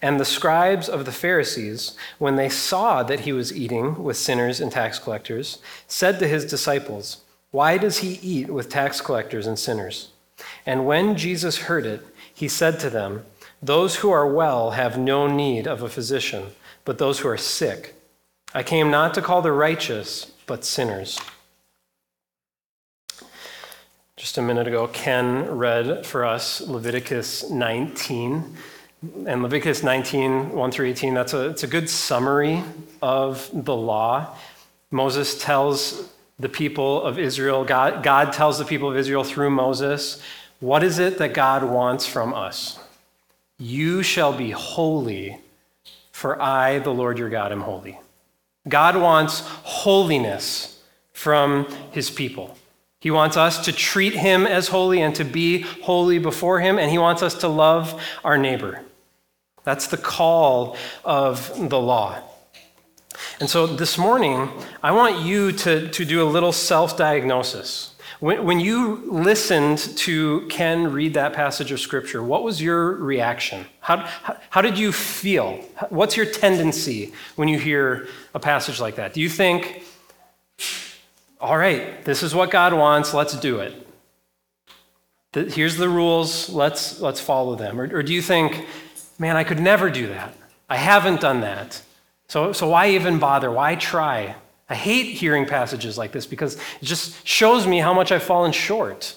And 0.00 0.20
the 0.20 0.24
scribes 0.24 0.88
of 0.88 1.04
the 1.04 1.12
Pharisees, 1.12 1.96
when 2.18 2.36
they 2.36 2.48
saw 2.48 3.02
that 3.02 3.20
he 3.20 3.32
was 3.32 3.56
eating 3.56 4.02
with 4.02 4.16
sinners 4.16 4.60
and 4.60 4.70
tax 4.70 4.98
collectors, 4.98 5.58
said 5.88 6.18
to 6.18 6.28
his 6.28 6.44
disciples, 6.44 7.22
Why 7.50 7.78
does 7.78 7.98
he 7.98 8.14
eat 8.22 8.48
with 8.48 8.68
tax 8.68 9.00
collectors 9.00 9.46
and 9.46 9.58
sinners? 9.58 10.10
And 10.64 10.86
when 10.86 11.16
Jesus 11.16 11.62
heard 11.62 11.84
it, 11.84 12.06
he 12.32 12.46
said 12.46 12.78
to 12.80 12.90
them, 12.90 13.24
Those 13.60 13.96
who 13.96 14.10
are 14.10 14.26
well 14.26 14.72
have 14.72 14.96
no 14.96 15.26
need 15.26 15.66
of 15.66 15.82
a 15.82 15.88
physician, 15.88 16.52
but 16.84 16.98
those 16.98 17.20
who 17.20 17.28
are 17.28 17.36
sick. 17.36 17.94
I 18.54 18.62
came 18.62 18.90
not 18.90 19.14
to 19.14 19.22
call 19.22 19.42
the 19.42 19.52
righteous, 19.52 20.26
but 20.46 20.64
sinners. 20.64 21.18
Just 24.16 24.38
a 24.38 24.42
minute 24.42 24.66
ago, 24.66 24.88
Ken 24.88 25.46
read 25.48 26.06
for 26.06 26.24
us 26.24 26.60
Leviticus 26.60 27.50
19. 27.50 28.56
And 29.02 29.42
Leviticus 29.42 29.84
19, 29.84 30.50
1 30.50 30.70
through 30.72 30.86
18, 30.86 31.14
that's 31.14 31.32
a, 31.32 31.50
it's 31.50 31.62
a 31.62 31.68
good 31.68 31.88
summary 31.88 32.64
of 33.00 33.48
the 33.52 33.76
law. 33.76 34.36
Moses 34.90 35.40
tells 35.40 36.10
the 36.38 36.48
people 36.48 37.02
of 37.02 37.18
Israel, 37.18 37.64
God, 37.64 38.02
God 38.02 38.32
tells 38.32 38.58
the 38.58 38.64
people 38.64 38.90
of 38.90 38.96
Israel 38.96 39.22
through 39.22 39.50
Moses, 39.50 40.20
what 40.58 40.82
is 40.82 40.98
it 40.98 41.18
that 41.18 41.32
God 41.32 41.62
wants 41.62 42.06
from 42.06 42.34
us? 42.34 42.80
You 43.58 44.02
shall 44.02 44.32
be 44.32 44.50
holy, 44.50 45.38
for 46.10 46.40
I, 46.42 46.80
the 46.80 46.90
Lord 46.92 47.18
your 47.18 47.28
God, 47.28 47.52
am 47.52 47.60
holy. 47.60 48.00
God 48.68 48.96
wants 48.96 49.40
holiness 49.40 50.82
from 51.12 51.68
his 51.92 52.10
people. 52.10 52.57
He 53.00 53.10
wants 53.10 53.36
us 53.36 53.64
to 53.66 53.72
treat 53.72 54.14
him 54.14 54.46
as 54.46 54.68
holy 54.68 55.00
and 55.00 55.14
to 55.14 55.24
be 55.24 55.62
holy 55.62 56.18
before 56.18 56.60
him, 56.60 56.78
and 56.78 56.90
he 56.90 56.98
wants 56.98 57.22
us 57.22 57.34
to 57.36 57.48
love 57.48 58.02
our 58.24 58.36
neighbor. 58.36 58.82
That's 59.62 59.86
the 59.86 59.96
call 59.96 60.76
of 61.04 61.52
the 61.68 61.78
law. 61.78 62.18
And 63.40 63.48
so 63.48 63.66
this 63.66 63.98
morning, 63.98 64.48
I 64.82 64.90
want 64.92 65.20
you 65.20 65.52
to, 65.52 65.88
to 65.88 66.04
do 66.04 66.22
a 66.22 66.28
little 66.28 66.52
self 66.52 66.96
diagnosis. 66.96 67.94
When, 68.20 68.44
when 68.44 68.58
you 68.58 69.02
listened 69.06 69.78
to 69.98 70.46
Ken 70.48 70.92
read 70.92 71.14
that 71.14 71.34
passage 71.34 71.70
of 71.70 71.78
Scripture, 71.78 72.22
what 72.22 72.42
was 72.42 72.60
your 72.60 72.94
reaction? 72.96 73.64
How, 73.80 73.98
how, 73.98 74.36
how 74.50 74.60
did 74.60 74.76
you 74.76 74.90
feel? 74.90 75.52
What's 75.90 76.16
your 76.16 76.26
tendency 76.26 77.12
when 77.36 77.46
you 77.46 77.60
hear 77.60 78.08
a 78.34 78.40
passage 78.40 78.80
like 78.80 78.96
that? 78.96 79.14
Do 79.14 79.20
you 79.20 79.28
think, 79.28 79.84
all 81.40 81.56
right, 81.56 82.04
this 82.04 82.22
is 82.22 82.34
what 82.34 82.50
God 82.50 82.72
wants, 82.72 83.14
let's 83.14 83.38
do 83.38 83.60
it? 83.60 83.86
Here's 85.32 85.76
the 85.76 85.88
rules, 85.88 86.48
let's, 86.48 87.00
let's 87.00 87.20
follow 87.20 87.54
them. 87.54 87.80
Or, 87.80 87.84
or 87.98 88.02
do 88.02 88.12
you 88.12 88.22
think, 88.22 88.66
man, 89.18 89.36
I 89.36 89.44
could 89.44 89.60
never 89.60 89.90
do 89.90 90.08
that? 90.08 90.34
I 90.68 90.76
haven't 90.76 91.20
done 91.20 91.42
that. 91.42 91.82
So, 92.28 92.52
so 92.52 92.68
why 92.68 92.90
even 92.90 93.18
bother? 93.18 93.50
Why 93.50 93.74
try? 93.74 94.34
I 94.68 94.74
hate 94.74 95.14
hearing 95.14 95.46
passages 95.46 95.96
like 95.96 96.12
this 96.12 96.26
because 96.26 96.56
it 96.56 96.84
just 96.84 97.26
shows 97.26 97.66
me 97.66 97.78
how 97.78 97.94
much 97.94 98.12
I've 98.12 98.22
fallen 98.22 98.52
short. 98.52 99.14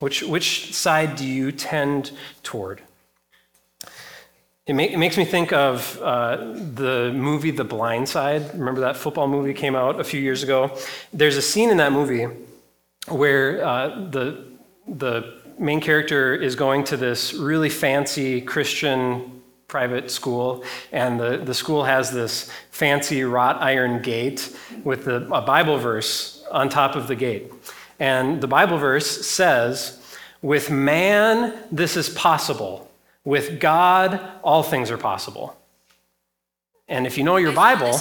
Which, 0.00 0.22
which 0.22 0.74
side 0.74 1.14
do 1.14 1.26
you 1.26 1.52
tend 1.52 2.10
toward? 2.42 2.82
It, 4.64 4.78
it 4.78 4.98
makes 4.98 5.16
me 5.16 5.24
think 5.24 5.52
of 5.52 6.00
uh, 6.00 6.36
the 6.36 7.12
movie 7.12 7.50
The 7.50 7.64
Blind 7.64 8.08
Side. 8.08 8.54
Remember 8.54 8.82
that 8.82 8.96
football 8.96 9.26
movie 9.26 9.54
came 9.54 9.74
out 9.74 9.98
a 9.98 10.04
few 10.04 10.20
years 10.20 10.44
ago? 10.44 10.78
There's 11.12 11.36
a 11.36 11.42
scene 11.42 11.70
in 11.70 11.78
that 11.78 11.90
movie 11.90 12.28
where 13.08 13.64
uh, 13.64 14.08
the, 14.10 14.44
the 14.86 15.40
main 15.58 15.80
character 15.80 16.32
is 16.34 16.54
going 16.54 16.84
to 16.84 16.96
this 16.96 17.34
really 17.34 17.68
fancy 17.68 18.40
Christian 18.40 19.42
private 19.66 20.10
school, 20.12 20.62
and 20.92 21.18
the, 21.18 21.38
the 21.38 21.54
school 21.54 21.82
has 21.82 22.12
this 22.12 22.48
fancy 22.70 23.24
wrought 23.24 23.60
iron 23.60 24.00
gate 24.00 24.56
with 24.84 25.06
the, 25.06 25.26
a 25.32 25.42
Bible 25.42 25.78
verse 25.78 26.44
on 26.52 26.68
top 26.68 26.94
of 26.94 27.08
the 27.08 27.16
gate. 27.16 27.50
And 27.98 28.40
the 28.40 28.46
Bible 28.46 28.78
verse 28.78 29.26
says, 29.26 30.00
With 30.40 30.70
man, 30.70 31.58
this 31.72 31.96
is 31.96 32.10
possible. 32.10 32.91
With 33.24 33.60
God, 33.60 34.20
all 34.42 34.62
things 34.62 34.90
are 34.90 34.98
possible. 34.98 35.56
And 36.88 37.06
if 37.06 37.16
you 37.16 37.24
know 37.24 37.36
your 37.36 37.52
Bible, 37.52 37.98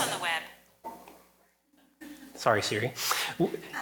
sorry, 2.36 2.62
Siri. 2.62 2.94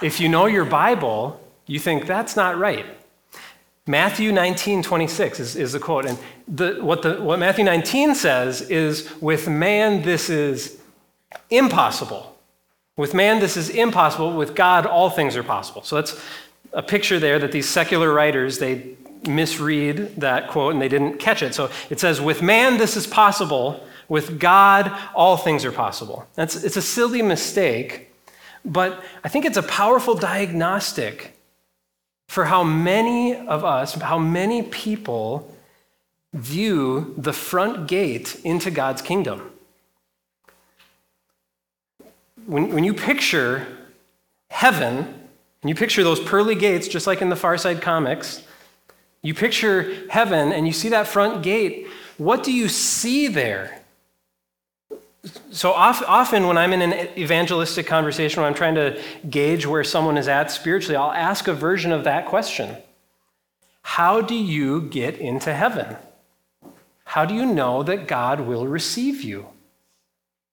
If 0.01 0.19
you 0.19 0.29
know 0.29 0.45
your 0.45 0.65
Bible, 0.65 1.39
you 1.65 1.79
think 1.79 2.05
that's 2.05 2.35
not 2.35 2.57
right. 2.57 2.85
Matthew 3.87 4.31
19, 4.31 4.83
26 4.83 5.39
is, 5.39 5.55
is 5.55 5.71
the 5.71 5.79
quote. 5.79 6.05
And 6.05 6.19
the, 6.47 6.77
what, 6.81 7.01
the, 7.01 7.15
what 7.15 7.39
Matthew 7.39 7.63
19 7.63 8.13
says 8.13 8.61
is, 8.61 9.09
with 9.19 9.47
man, 9.47 10.03
this 10.03 10.29
is 10.29 10.79
impossible. 11.49 12.37
With 12.97 13.15
man, 13.15 13.39
this 13.39 13.57
is 13.57 13.69
impossible. 13.69 14.35
With 14.35 14.53
God, 14.53 14.85
all 14.85 15.09
things 15.09 15.35
are 15.35 15.41
possible. 15.41 15.81
So 15.81 15.95
that's 15.95 16.21
a 16.71 16.83
picture 16.83 17.17
there 17.17 17.39
that 17.39 17.51
these 17.51 17.67
secular 17.67 18.13
writers, 18.13 18.59
they 18.59 18.95
misread 19.27 20.15
that 20.17 20.47
quote 20.49 20.73
and 20.73 20.81
they 20.81 20.87
didn't 20.87 21.19
catch 21.19 21.43
it. 21.43 21.53
So 21.53 21.69
it 21.89 21.99
says, 21.99 22.21
with 22.21 22.41
man, 22.41 22.77
this 22.77 22.95
is 22.95 23.07
possible. 23.07 23.83
With 24.07 24.39
God, 24.39 24.91
all 25.13 25.37
things 25.37 25.65
are 25.65 25.71
possible. 25.71 26.27
That's, 26.33 26.63
it's 26.63 26.77
a 26.77 26.81
silly 26.81 27.21
mistake, 27.21 28.11
but 28.65 29.03
I 29.23 29.29
think 29.29 29.45
it's 29.45 29.57
a 29.57 29.63
powerful 29.63 30.15
diagnostic 30.15 31.37
for 32.27 32.45
how 32.45 32.63
many 32.63 33.35
of 33.35 33.63
us, 33.63 33.93
how 33.93 34.17
many 34.17 34.63
people 34.63 35.55
view 36.33 37.13
the 37.17 37.33
front 37.33 37.87
gate 37.87 38.39
into 38.43 38.71
God's 38.71 39.01
kingdom. 39.01 39.51
When, 42.45 42.73
when 42.73 42.83
you 42.83 42.93
picture 42.93 43.67
heaven, 44.49 44.97
and 45.61 45.69
you 45.69 45.75
picture 45.75 46.03
those 46.03 46.19
pearly 46.19 46.55
gates, 46.55 46.87
just 46.87 47.05
like 47.05 47.21
in 47.21 47.29
the 47.29 47.35
Far 47.35 47.57
Side 47.57 47.81
comics, 47.81 48.43
you 49.21 49.33
picture 49.33 50.07
heaven 50.09 50.51
and 50.51 50.65
you 50.65 50.73
see 50.73 50.89
that 50.89 51.07
front 51.07 51.43
gate. 51.43 51.87
What 52.17 52.43
do 52.43 52.51
you 52.51 52.69
see 52.69 53.27
there? 53.27 53.81
So 55.51 55.73
often, 55.73 56.47
when 56.47 56.57
I'm 56.57 56.71
in 56.71 56.81
an 56.81 57.09
evangelistic 57.17 57.85
conversation, 57.85 58.41
when 58.41 58.49
I'm 58.49 58.55
trying 58.55 58.75
to 58.75 59.01
gauge 59.29 59.65
where 59.65 59.83
someone 59.83 60.17
is 60.17 60.29
at 60.29 60.49
spiritually, 60.49 60.95
I'll 60.95 61.11
ask 61.11 61.47
a 61.47 61.53
version 61.53 61.91
of 61.91 62.05
that 62.05 62.25
question 62.25 62.77
How 63.81 64.21
do 64.21 64.35
you 64.35 64.81
get 64.81 65.17
into 65.17 65.53
heaven? 65.53 65.97
How 67.03 67.25
do 67.25 67.33
you 67.33 67.45
know 67.45 67.83
that 67.83 68.07
God 68.07 68.41
will 68.41 68.67
receive 68.67 69.23
you? 69.23 69.47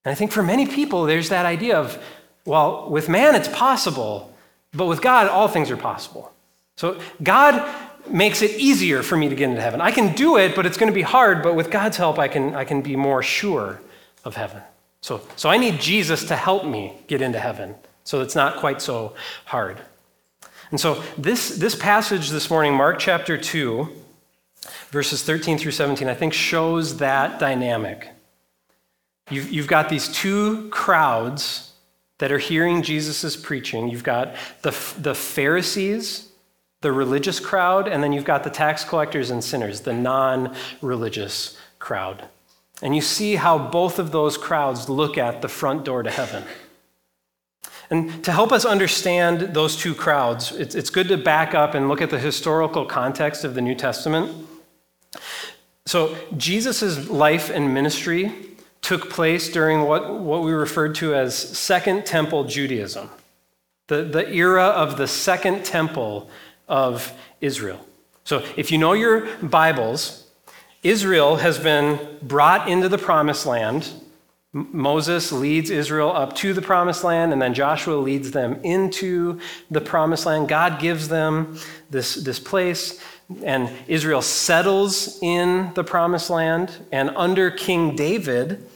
And 0.05 0.11
I 0.11 0.15
think 0.15 0.33
for 0.33 0.43
many 0.43 0.67
people, 0.67 1.05
there's 1.05 1.29
that 1.29 1.47
idea 1.47 1.77
of, 1.77 2.03
well, 2.45 2.89
with 2.89 3.09
man 3.09 3.35
it's 3.35 3.49
possible, 3.49 4.35
but 4.73 4.87
with 4.87 5.03
God, 5.03 5.29
all 5.29 5.49
things 5.49 5.71
are 5.71 5.77
possible. 5.77 6.33
So 6.77 7.01
God 7.23 7.69
makes 8.11 8.43
it 8.43 8.53
easier 8.53 9.03
for 9.03 9.17
me 9.17 9.29
to 9.29 9.35
get 9.35 9.49
into 9.49 9.61
heaven. 9.61 9.81
I 9.81 9.91
can 9.91 10.15
do 10.15 10.37
it, 10.37 10.55
but 10.55 10.67
it's 10.67 10.77
going 10.77 10.91
to 10.91 10.95
be 10.95 11.03
hard, 11.03 11.43
but 11.43 11.55
with 11.55 11.71
God's 11.71 11.97
help, 11.97 12.19
I 12.19 12.29
can, 12.29 12.55
I 12.55 12.65
can 12.65 12.83
be 12.83 12.97
more 12.97 13.23
sure 13.23 13.81
of 14.25 14.37
heaven. 14.37 14.63
So, 15.01 15.23
so 15.37 15.49
I 15.49 15.57
need 15.57 15.81
Jesus 15.81 16.25
to 16.29 16.37
help 16.37 16.65
me 16.65 16.95
get 17.07 17.23
into 17.23 17.39
heaven 17.39 17.75
so 18.05 18.21
it's 18.21 18.35
not 18.35 18.57
quite 18.57 18.81
so 18.81 19.15
hard. 19.47 19.81
And 20.71 20.81
so 20.81 21.03
this, 21.17 21.51
this 21.51 21.75
passage 21.75 22.31
this 22.31 22.51
morning, 22.51 22.75
Mark 22.75 22.99
chapter 22.99 23.37
2, 23.37 23.89
verses 24.91 25.23
13 25.23 25.59
through 25.59 25.73
17, 25.73 26.09
I 26.09 26.15
think 26.15 26.33
shows 26.33 26.99
that 26.99 27.39
dynamic. 27.39 28.09
You've, 29.31 29.51
you've 29.51 29.67
got 29.69 29.89
these 29.89 30.09
two 30.09 30.69
crowds 30.71 31.73
that 32.19 32.33
are 32.33 32.39
hearing 32.39 32.83
Jesus' 32.83 33.37
preaching. 33.37 33.89
You've 33.89 34.05
got 34.05 34.35
the, 34.63 34.71
the 34.99 35.15
Pharisees, 35.15 36.26
the 36.83 36.93
religious 36.93 37.41
crowd, 37.41 37.89
and 37.89 38.03
then 38.03 38.13
you've 38.13 38.25
got 38.25 38.45
the 38.45 38.51
tax 38.51 38.85
collectors 38.85 39.31
and 39.31 39.43
sinners, 39.43 39.81
the 39.81 39.93
non 39.93 40.55
religious 40.83 41.59
crowd. 41.79 42.25
And 42.83 42.95
you 42.95 43.01
see 43.01 43.37
how 43.37 43.59
both 43.59 43.99
of 43.99 44.13
those 44.13 44.37
crowds 44.37 44.89
look 44.89 45.17
at 45.17 45.41
the 45.41 45.49
front 45.49 45.85
door 45.85 46.03
to 46.03 46.11
heaven. 46.11 46.45
And 47.89 48.25
to 48.25 48.33
help 48.33 48.53
us 48.53 48.65
understand 48.65 49.55
those 49.55 49.77
two 49.77 49.95
crowds, 49.95 50.53
it's, 50.53 50.91
good 50.91 51.09
to 51.09 51.17
back 51.17 51.55
up 51.55 51.75
and 51.75 51.89
look 51.89 52.03
at 52.03 52.11
the 52.11 52.19
historical 52.19 52.85
context 52.85 53.45
of 53.45 53.55
the 53.55 53.63
New 53.63 53.77
Testament. 53.77 54.47
So 55.87 56.17
Jesus' 56.37 57.09
life 57.09 57.49
and 57.49 57.73
ministry 57.73 58.33
took 58.83 59.09
place 59.09 59.49
during 59.49 59.83
what, 59.83 60.21
what 60.21 60.43
we 60.43 60.53
referred 60.53 60.97
to 60.97 61.15
as 61.15 61.37
Second 61.37 62.05
Temple 62.05 62.45
Judaism, 62.45 63.09
the, 63.87 64.03
the 64.03 64.33
era 64.33 64.65
of 64.65 64.97
the 64.97 65.07
Second 65.07 65.65
Temple 65.65 66.29
of 66.69 67.13
Israel. 67.41 67.85
So 68.25 68.45
if 68.57 68.71
you 68.71 68.79
know 68.79 68.93
your 68.93 69.27
Bibles, 69.37 70.27
Israel 70.83 71.37
has 71.37 71.59
been 71.59 72.19
brought 72.23 72.69
into 72.69 72.89
the 72.89 72.99
promised 72.99 73.47
land. 73.47 73.89
Moses 74.53 75.33
leads 75.33 75.71
Israel 75.71 76.11
up 76.11 76.35
to 76.37 76.55
the 76.55 76.63
promised 76.63 77.05
land, 77.05 77.33
and 77.33 77.43
then 77.43 77.53
Joshua 77.53 77.97
leads 77.97 78.31
them 78.31 78.59
into 78.63 79.39
the 79.71 79.81
promised 79.81 80.27
land. 80.27 80.49
God 80.49 80.81
gives 80.81 81.09
them 81.09 81.59
this, 81.91 82.15
this 82.15 82.41
place 82.41 83.01
and 83.43 83.71
Israel 83.89 84.23
settles 84.23 85.19
in 85.21 85.73
the 85.75 85.85
promised 85.85 86.31
land. 86.31 86.87
And 86.93 87.11
under 87.11 87.51
King 87.51 87.97
David, 87.97 88.69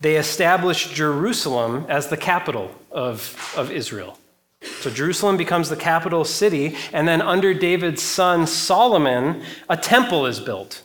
they 0.00 0.16
establish 0.16 0.90
Jerusalem 0.90 1.86
as 1.88 2.08
the 2.08 2.16
capital 2.16 2.74
of, 2.90 3.54
of 3.56 3.70
Israel. 3.70 4.18
So 4.62 4.90
Jerusalem 4.90 5.36
becomes 5.36 5.68
the 5.68 5.76
capital 5.76 6.24
city, 6.24 6.76
and 6.92 7.06
then 7.06 7.20
under 7.20 7.52
David's 7.54 8.02
son 8.02 8.46
Solomon, 8.46 9.42
a 9.68 9.76
temple 9.76 10.26
is 10.26 10.40
built. 10.40 10.82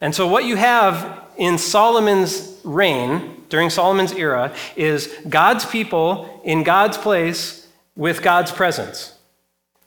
And 0.00 0.14
so, 0.14 0.26
what 0.26 0.44
you 0.44 0.56
have 0.56 1.28
in 1.36 1.58
Solomon's 1.58 2.60
reign, 2.64 3.44
during 3.48 3.70
Solomon's 3.70 4.12
era, 4.12 4.54
is 4.74 5.14
God's 5.28 5.64
people 5.66 6.40
in 6.44 6.64
God's 6.64 6.98
place 6.98 7.68
with 7.94 8.22
God's 8.22 8.50
presence. 8.50 9.16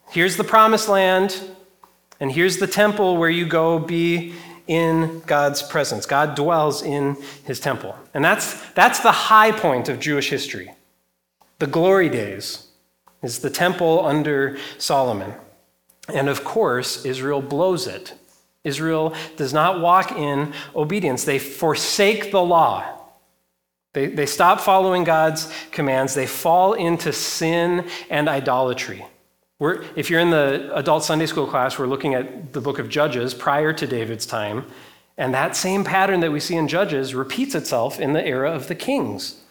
Here's 0.10 0.38
the 0.38 0.44
promised 0.44 0.88
land. 0.88 1.42
And 2.20 2.32
here's 2.32 2.58
the 2.58 2.68
temple 2.68 3.18
where 3.18 3.30
you 3.30 3.46
go 3.46 3.80
be 3.80 4.34
in 4.68 5.22
God's 5.26 5.62
presence. 5.62 6.06
God 6.06 6.36
dwells 6.36 6.82
in 6.82 7.18
his 7.44 7.60
temple. 7.60 7.96
And 8.14 8.24
that's, 8.24 8.62
that's 8.72 9.00
the 9.00 9.12
high 9.12 9.52
point 9.52 9.90
of 9.90 10.00
Jewish 10.00 10.30
history. 10.30 10.72
The 11.60 11.68
glory 11.68 12.10
days 12.10 12.68
is 13.26 13.40
the 13.40 13.50
temple 13.50 14.06
under 14.06 14.58
Solomon. 14.78 15.34
And 16.14 16.30
of 16.30 16.44
course, 16.44 17.04
Israel 17.06 17.42
blows 17.42 17.88
it. 17.88 18.14
Israel 18.64 19.14
does 19.36 19.54
not 19.54 19.80
walk 19.80 20.12
in 20.12 20.54
obedience, 20.76 21.24
they 21.24 21.40
forsake 21.40 22.32
the 22.32 22.42
law. 22.42 22.84
They, 23.94 24.08
they 24.08 24.26
stop 24.26 24.60
following 24.60 25.04
God's 25.04 25.52
commands, 25.72 26.14
they 26.14 26.28
fall 26.28 26.74
into 26.74 27.14
sin 27.14 27.88
and 28.10 28.28
idolatry. 28.28 29.06
We're, 29.58 29.86
if 29.96 30.10
you're 30.10 30.20
in 30.20 30.32
the 30.32 30.76
adult 30.76 31.06
Sunday 31.06 31.28
school 31.28 31.48
class, 31.48 31.80
we're 31.80 31.88
looking 31.88 32.14
at 32.14 32.52
the 32.52 32.60
book 32.60 32.78
of 32.78 32.90
Judges 32.90 33.34
prior 33.34 33.72
to 33.72 33.88
David's 33.88 34.26
time. 34.26 34.66
And 35.18 35.34
that 35.34 35.56
same 35.56 35.86
pattern 35.86 36.20
that 36.20 36.32
we 36.32 36.42
see 36.42 36.56
in 36.56 36.68
Judges 36.68 37.16
repeats 37.16 37.56
itself 37.56 38.00
in 38.00 38.12
the 38.12 38.26
era 38.26 38.52
of 38.52 38.68
the 38.68 38.76
kings. 38.76 39.42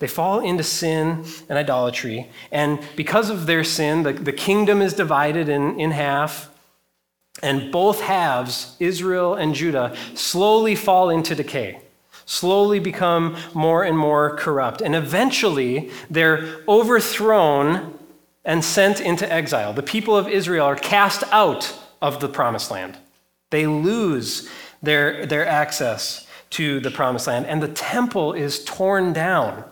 They 0.00 0.08
fall 0.08 0.40
into 0.40 0.64
sin 0.64 1.24
and 1.48 1.58
idolatry. 1.58 2.28
And 2.50 2.80
because 2.96 3.30
of 3.30 3.46
their 3.46 3.62
sin, 3.62 4.02
the, 4.02 4.14
the 4.14 4.32
kingdom 4.32 4.82
is 4.82 4.94
divided 4.94 5.48
in, 5.48 5.78
in 5.78 5.92
half. 5.92 6.48
And 7.42 7.70
both 7.70 8.00
halves, 8.00 8.76
Israel 8.80 9.34
and 9.34 9.54
Judah, 9.54 9.94
slowly 10.14 10.74
fall 10.74 11.10
into 11.10 11.34
decay, 11.34 11.80
slowly 12.26 12.80
become 12.80 13.36
more 13.54 13.84
and 13.84 13.96
more 13.96 14.36
corrupt. 14.36 14.80
And 14.80 14.96
eventually, 14.96 15.90
they're 16.10 16.62
overthrown 16.66 17.98
and 18.44 18.64
sent 18.64 19.00
into 19.00 19.30
exile. 19.30 19.74
The 19.74 19.82
people 19.82 20.16
of 20.16 20.28
Israel 20.28 20.66
are 20.66 20.76
cast 20.76 21.24
out 21.30 21.78
of 22.00 22.20
the 22.20 22.28
promised 22.28 22.70
land. 22.70 22.96
They 23.50 23.66
lose 23.66 24.48
their, 24.82 25.26
their 25.26 25.46
access 25.46 26.26
to 26.50 26.80
the 26.80 26.90
promised 26.90 27.26
land, 27.26 27.46
and 27.46 27.62
the 27.62 27.68
temple 27.68 28.32
is 28.32 28.64
torn 28.64 29.12
down. 29.12 29.64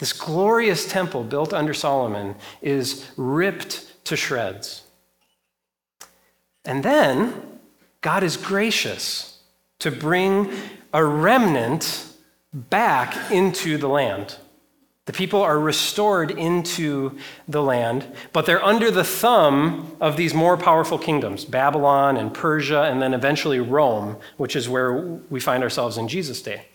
This 0.00 0.14
glorious 0.14 0.90
temple 0.90 1.24
built 1.24 1.52
under 1.52 1.74
Solomon 1.74 2.34
is 2.62 3.08
ripped 3.18 4.04
to 4.06 4.16
shreds. 4.16 4.82
And 6.64 6.82
then 6.82 7.58
God 8.00 8.22
is 8.22 8.38
gracious 8.38 9.42
to 9.78 9.90
bring 9.90 10.50
a 10.94 11.04
remnant 11.04 12.06
back 12.54 13.30
into 13.30 13.76
the 13.76 13.88
land. 13.88 14.36
The 15.04 15.12
people 15.12 15.42
are 15.42 15.58
restored 15.58 16.30
into 16.30 17.18
the 17.46 17.62
land, 17.62 18.06
but 18.32 18.46
they're 18.46 18.64
under 18.64 18.90
the 18.90 19.04
thumb 19.04 19.96
of 20.00 20.16
these 20.16 20.32
more 20.32 20.56
powerful 20.56 20.98
kingdoms 20.98 21.44
Babylon 21.44 22.16
and 22.16 22.32
Persia, 22.32 22.84
and 22.84 23.02
then 23.02 23.12
eventually 23.12 23.60
Rome, 23.60 24.16
which 24.38 24.56
is 24.56 24.66
where 24.66 24.94
we 24.94 25.40
find 25.40 25.62
ourselves 25.62 25.98
in 25.98 26.08
Jesus' 26.08 26.40
day. 26.40 26.66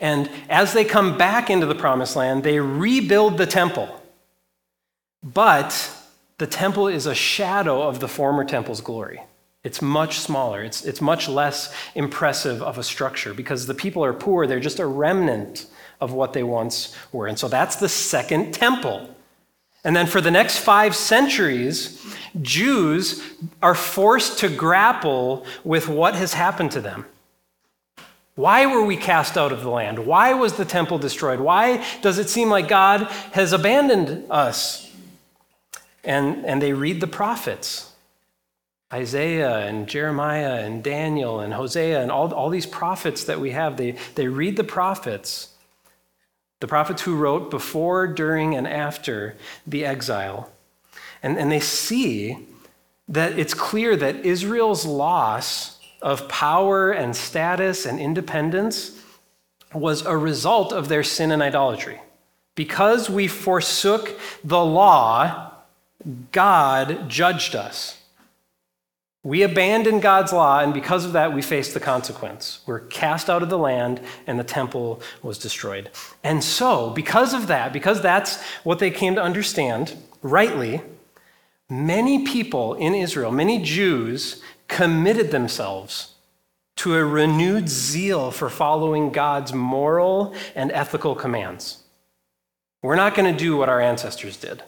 And 0.00 0.30
as 0.48 0.72
they 0.72 0.84
come 0.84 1.18
back 1.18 1.50
into 1.50 1.66
the 1.66 1.74
promised 1.74 2.16
land, 2.16 2.42
they 2.42 2.60
rebuild 2.60 3.38
the 3.38 3.46
temple. 3.46 3.88
But 5.22 5.90
the 6.38 6.46
temple 6.46 6.88
is 6.88 7.06
a 7.06 7.14
shadow 7.14 7.82
of 7.82 8.00
the 8.00 8.08
former 8.08 8.44
temple's 8.44 8.80
glory. 8.80 9.22
It's 9.64 9.82
much 9.82 10.20
smaller, 10.20 10.62
it's, 10.62 10.84
it's 10.84 11.00
much 11.00 11.28
less 11.28 11.74
impressive 11.94 12.62
of 12.62 12.78
a 12.78 12.84
structure 12.84 13.34
because 13.34 13.66
the 13.66 13.74
people 13.74 14.04
are 14.04 14.12
poor, 14.12 14.46
they're 14.46 14.60
just 14.60 14.78
a 14.78 14.86
remnant 14.86 15.66
of 16.00 16.12
what 16.12 16.32
they 16.32 16.44
once 16.44 16.96
were. 17.10 17.26
And 17.26 17.38
so 17.38 17.48
that's 17.48 17.76
the 17.76 17.88
second 17.88 18.54
temple. 18.54 19.14
And 19.84 19.96
then 19.96 20.06
for 20.06 20.20
the 20.20 20.30
next 20.30 20.58
five 20.58 20.94
centuries, 20.94 22.04
Jews 22.40 23.22
are 23.62 23.74
forced 23.74 24.38
to 24.40 24.48
grapple 24.48 25.44
with 25.64 25.88
what 25.88 26.14
has 26.14 26.34
happened 26.34 26.70
to 26.72 26.80
them. 26.80 27.04
Why 28.38 28.66
were 28.66 28.84
we 28.84 28.96
cast 28.96 29.36
out 29.36 29.50
of 29.50 29.62
the 29.62 29.68
land? 29.68 29.98
Why 30.06 30.32
was 30.32 30.52
the 30.52 30.64
temple 30.64 30.96
destroyed? 30.96 31.40
Why 31.40 31.84
does 32.02 32.18
it 32.18 32.30
seem 32.30 32.48
like 32.50 32.68
God 32.68 33.02
has 33.32 33.52
abandoned 33.52 34.30
us? 34.30 34.92
And, 36.04 36.46
and 36.46 36.62
they 36.62 36.72
read 36.72 37.00
the 37.00 37.08
prophets 37.08 37.90
Isaiah 38.92 39.66
and 39.66 39.88
Jeremiah 39.88 40.60
and 40.64 40.84
Daniel 40.84 41.40
and 41.40 41.52
Hosea 41.52 42.00
and 42.00 42.12
all, 42.12 42.32
all 42.32 42.48
these 42.48 42.64
prophets 42.64 43.24
that 43.24 43.40
we 43.40 43.50
have. 43.50 43.76
They, 43.76 43.96
they 44.14 44.28
read 44.28 44.56
the 44.56 44.62
prophets 44.62 45.48
the 46.60 46.68
prophets 46.68 47.02
who 47.02 47.16
wrote 47.16 47.50
before, 47.50 48.06
during, 48.06 48.54
and 48.54 48.68
after 48.68 49.36
the 49.66 49.84
exile. 49.84 50.52
And, 51.24 51.36
and 51.38 51.50
they 51.50 51.60
see 51.60 52.46
that 53.08 53.36
it's 53.36 53.54
clear 53.54 53.96
that 53.96 54.24
Israel's 54.24 54.86
loss 54.86 55.77
of 56.00 56.28
power 56.28 56.90
and 56.90 57.14
status 57.14 57.86
and 57.86 57.98
independence 57.98 59.02
was 59.72 60.04
a 60.06 60.16
result 60.16 60.72
of 60.72 60.88
their 60.88 61.02
sin 61.02 61.30
and 61.30 61.42
idolatry. 61.42 62.00
Because 62.54 63.08
we 63.08 63.28
forsook 63.28 64.18
the 64.42 64.64
law, 64.64 65.52
God 66.32 67.08
judged 67.08 67.54
us. 67.54 67.98
We 69.22 69.42
abandoned 69.42 70.00
God's 70.00 70.32
law, 70.32 70.60
and 70.60 70.72
because 70.72 71.04
of 71.04 71.12
that, 71.12 71.34
we 71.34 71.42
faced 71.42 71.74
the 71.74 71.80
consequence. 71.80 72.60
We're 72.66 72.80
cast 72.80 73.28
out 73.28 73.42
of 73.42 73.50
the 73.50 73.58
land, 73.58 74.00
and 74.26 74.38
the 74.38 74.44
temple 74.44 75.02
was 75.22 75.38
destroyed. 75.38 75.90
And 76.22 76.42
so, 76.42 76.90
because 76.90 77.34
of 77.34 77.48
that, 77.48 77.72
because 77.72 78.00
that's 78.00 78.42
what 78.62 78.78
they 78.78 78.90
came 78.90 79.16
to 79.16 79.22
understand 79.22 79.96
rightly, 80.22 80.82
many 81.68 82.24
people 82.24 82.74
in 82.74 82.94
Israel, 82.94 83.30
many 83.32 83.60
Jews, 83.60 84.40
committed 84.68 85.30
themselves 85.30 86.14
to 86.76 86.94
a 86.94 87.04
renewed 87.04 87.68
zeal 87.68 88.30
for 88.30 88.48
following 88.48 89.10
God's 89.10 89.52
moral 89.52 90.34
and 90.54 90.70
ethical 90.70 91.16
commands. 91.16 91.82
We're 92.82 92.96
not 92.96 93.16
going 93.16 93.32
to 93.32 93.38
do 93.38 93.56
what 93.56 93.68
our 93.68 93.80
ancestors 93.80 94.36
did. 94.36 94.62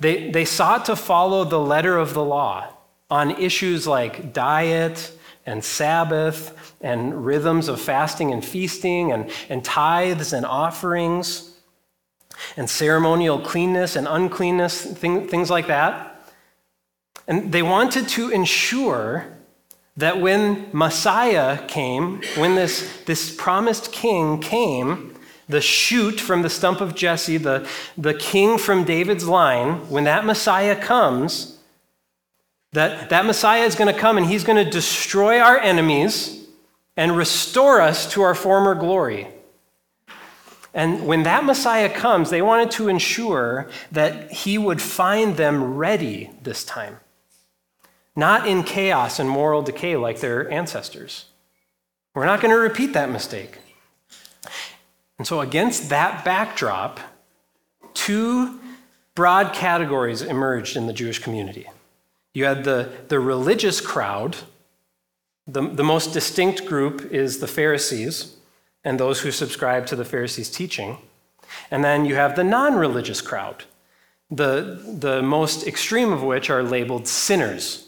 They, 0.00 0.30
they 0.30 0.44
sought 0.44 0.86
to 0.86 0.96
follow 0.96 1.44
the 1.44 1.60
letter 1.60 1.98
of 1.98 2.14
the 2.14 2.24
law 2.24 2.72
on 3.10 3.32
issues 3.32 3.86
like 3.86 4.32
diet 4.32 5.12
and 5.44 5.62
Sabbath 5.62 6.74
and 6.80 7.24
rhythms 7.24 7.68
of 7.68 7.80
fasting 7.80 8.32
and 8.32 8.44
feasting 8.44 9.12
and, 9.12 9.30
and 9.48 9.64
tithes 9.64 10.32
and 10.32 10.46
offerings 10.46 11.52
and 12.56 12.68
ceremonial 12.68 13.40
cleanness 13.40 13.96
and 13.96 14.06
uncleanness, 14.08 14.82
thing, 14.82 15.28
things 15.28 15.50
like 15.50 15.66
that. 15.68 16.15
And 17.26 17.52
they 17.52 17.62
wanted 17.62 18.08
to 18.10 18.30
ensure 18.30 19.26
that 19.96 20.20
when 20.20 20.68
Messiah 20.72 21.66
came, 21.66 22.20
when 22.36 22.54
this, 22.54 23.02
this 23.06 23.34
promised 23.34 23.92
king 23.92 24.40
came, 24.40 25.14
the 25.48 25.60
shoot 25.60 26.20
from 26.20 26.42
the 26.42 26.50
stump 26.50 26.80
of 26.80 26.94
Jesse, 26.94 27.36
the, 27.36 27.68
the 27.96 28.14
king 28.14 28.58
from 28.58 28.84
David's 28.84 29.26
line, 29.26 29.88
when 29.88 30.04
that 30.04 30.24
Messiah 30.24 30.76
comes, 30.76 31.58
that 32.72 33.08
that 33.10 33.24
Messiah 33.24 33.62
is 33.62 33.74
going 33.74 33.92
to 33.92 33.98
come 33.98 34.18
and 34.18 34.26
he's 34.26 34.44
going 34.44 34.62
to 34.62 34.70
destroy 34.70 35.40
our 35.40 35.58
enemies 35.58 36.46
and 36.96 37.16
restore 37.16 37.80
us 37.80 38.10
to 38.12 38.22
our 38.22 38.34
former 38.34 38.74
glory. 38.74 39.28
And 40.74 41.06
when 41.06 41.22
that 41.22 41.44
Messiah 41.44 41.88
comes, 41.88 42.28
they 42.28 42.42
wanted 42.42 42.70
to 42.72 42.88
ensure 42.88 43.70
that 43.92 44.30
he 44.30 44.58
would 44.58 44.82
find 44.82 45.36
them 45.36 45.76
ready 45.76 46.30
this 46.42 46.64
time. 46.64 46.98
Not 48.16 48.48
in 48.48 48.64
chaos 48.64 49.18
and 49.18 49.28
moral 49.28 49.62
decay 49.62 49.96
like 49.96 50.20
their 50.20 50.50
ancestors. 50.50 51.26
We're 52.14 52.24
not 52.24 52.40
going 52.40 52.52
to 52.52 52.58
repeat 52.58 52.94
that 52.94 53.10
mistake. 53.10 53.58
And 55.18 55.26
so, 55.26 55.40
against 55.40 55.90
that 55.90 56.24
backdrop, 56.24 56.98
two 57.94 58.58
broad 59.14 59.52
categories 59.54 60.22
emerged 60.22 60.76
in 60.76 60.86
the 60.86 60.92
Jewish 60.92 61.18
community. 61.18 61.66
You 62.32 62.44
had 62.44 62.64
the, 62.64 62.90
the 63.08 63.20
religious 63.20 63.80
crowd. 63.80 64.36
The, 65.46 65.62
the 65.62 65.84
most 65.84 66.12
distinct 66.12 66.66
group 66.66 67.12
is 67.12 67.38
the 67.38 67.46
Pharisees 67.46 68.36
and 68.84 69.00
those 69.00 69.20
who 69.20 69.30
subscribe 69.30 69.86
to 69.86 69.96
the 69.96 70.04
Pharisees' 70.04 70.50
teaching. 70.50 70.98
And 71.70 71.84
then 71.84 72.04
you 72.04 72.14
have 72.16 72.36
the 72.36 72.44
non 72.44 72.74
religious 72.74 73.20
crowd, 73.20 73.64
the, 74.30 74.80
the 74.98 75.22
most 75.22 75.66
extreme 75.66 76.12
of 76.12 76.22
which 76.22 76.50
are 76.50 76.62
labeled 76.62 77.08
sinners. 77.08 77.85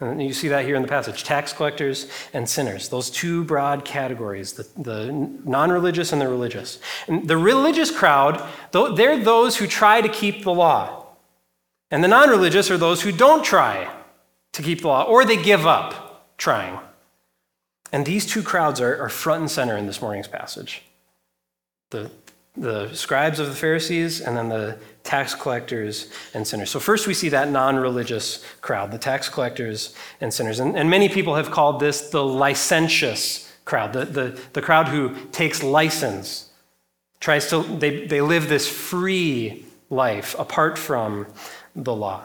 And 0.00 0.22
you 0.22 0.32
see 0.32 0.48
that 0.48 0.64
here 0.64 0.76
in 0.76 0.82
the 0.82 0.88
passage 0.88 1.24
tax 1.24 1.52
collectors 1.52 2.08
and 2.32 2.48
sinners, 2.48 2.88
those 2.88 3.10
two 3.10 3.42
broad 3.44 3.84
categories, 3.84 4.52
the, 4.52 4.68
the 4.76 5.12
non 5.12 5.72
religious 5.72 6.12
and 6.12 6.20
the 6.20 6.28
religious. 6.28 6.78
And 7.08 7.26
the 7.26 7.36
religious 7.36 7.90
crowd, 7.90 8.46
they're 8.72 9.18
those 9.18 9.56
who 9.56 9.66
try 9.66 10.00
to 10.00 10.08
keep 10.08 10.44
the 10.44 10.52
law. 10.52 11.06
And 11.90 12.04
the 12.04 12.08
non 12.08 12.30
religious 12.30 12.70
are 12.70 12.78
those 12.78 13.02
who 13.02 13.10
don't 13.10 13.44
try 13.44 13.92
to 14.52 14.62
keep 14.62 14.82
the 14.82 14.88
law, 14.88 15.02
or 15.02 15.24
they 15.24 15.42
give 15.42 15.66
up 15.66 16.36
trying. 16.38 16.78
And 17.90 18.06
these 18.06 18.24
two 18.24 18.42
crowds 18.42 18.80
are, 18.80 19.02
are 19.02 19.08
front 19.08 19.40
and 19.40 19.50
center 19.50 19.76
in 19.76 19.86
this 19.86 20.00
morning's 20.00 20.28
passage 20.28 20.82
the, 21.90 22.10
the 22.60 22.92
scribes 22.94 23.38
of 23.38 23.46
the 23.46 23.54
Pharisees 23.54 24.20
and 24.20 24.36
then 24.36 24.48
the 24.48 24.78
tax 25.04 25.34
collectors 25.34 26.10
and 26.34 26.46
sinners. 26.46 26.70
So, 26.70 26.80
first 26.80 27.06
we 27.06 27.14
see 27.14 27.28
that 27.30 27.50
non 27.50 27.76
religious 27.76 28.44
crowd, 28.60 28.90
the 28.90 28.98
tax 28.98 29.28
collectors 29.28 29.94
and 30.20 30.32
sinners. 30.32 30.60
And, 30.60 30.76
and, 30.76 30.90
many 30.90 31.08
people 31.08 31.36
have 31.36 31.50
called 31.50 31.80
this 31.80 32.10
the 32.10 32.24
licentious 32.24 33.50
crowd, 33.64 33.92
the, 33.92 34.04
the, 34.04 34.40
the 34.54 34.62
crowd 34.62 34.88
who 34.88 35.14
takes 35.32 35.62
license, 35.62 36.50
tries 37.20 37.48
to, 37.50 37.62
they, 37.62 38.06
they 38.06 38.20
live 38.20 38.48
this 38.48 38.68
free 38.68 39.64
life 39.90 40.34
apart 40.38 40.78
from 40.78 41.26
the 41.74 41.94
law. 41.94 42.24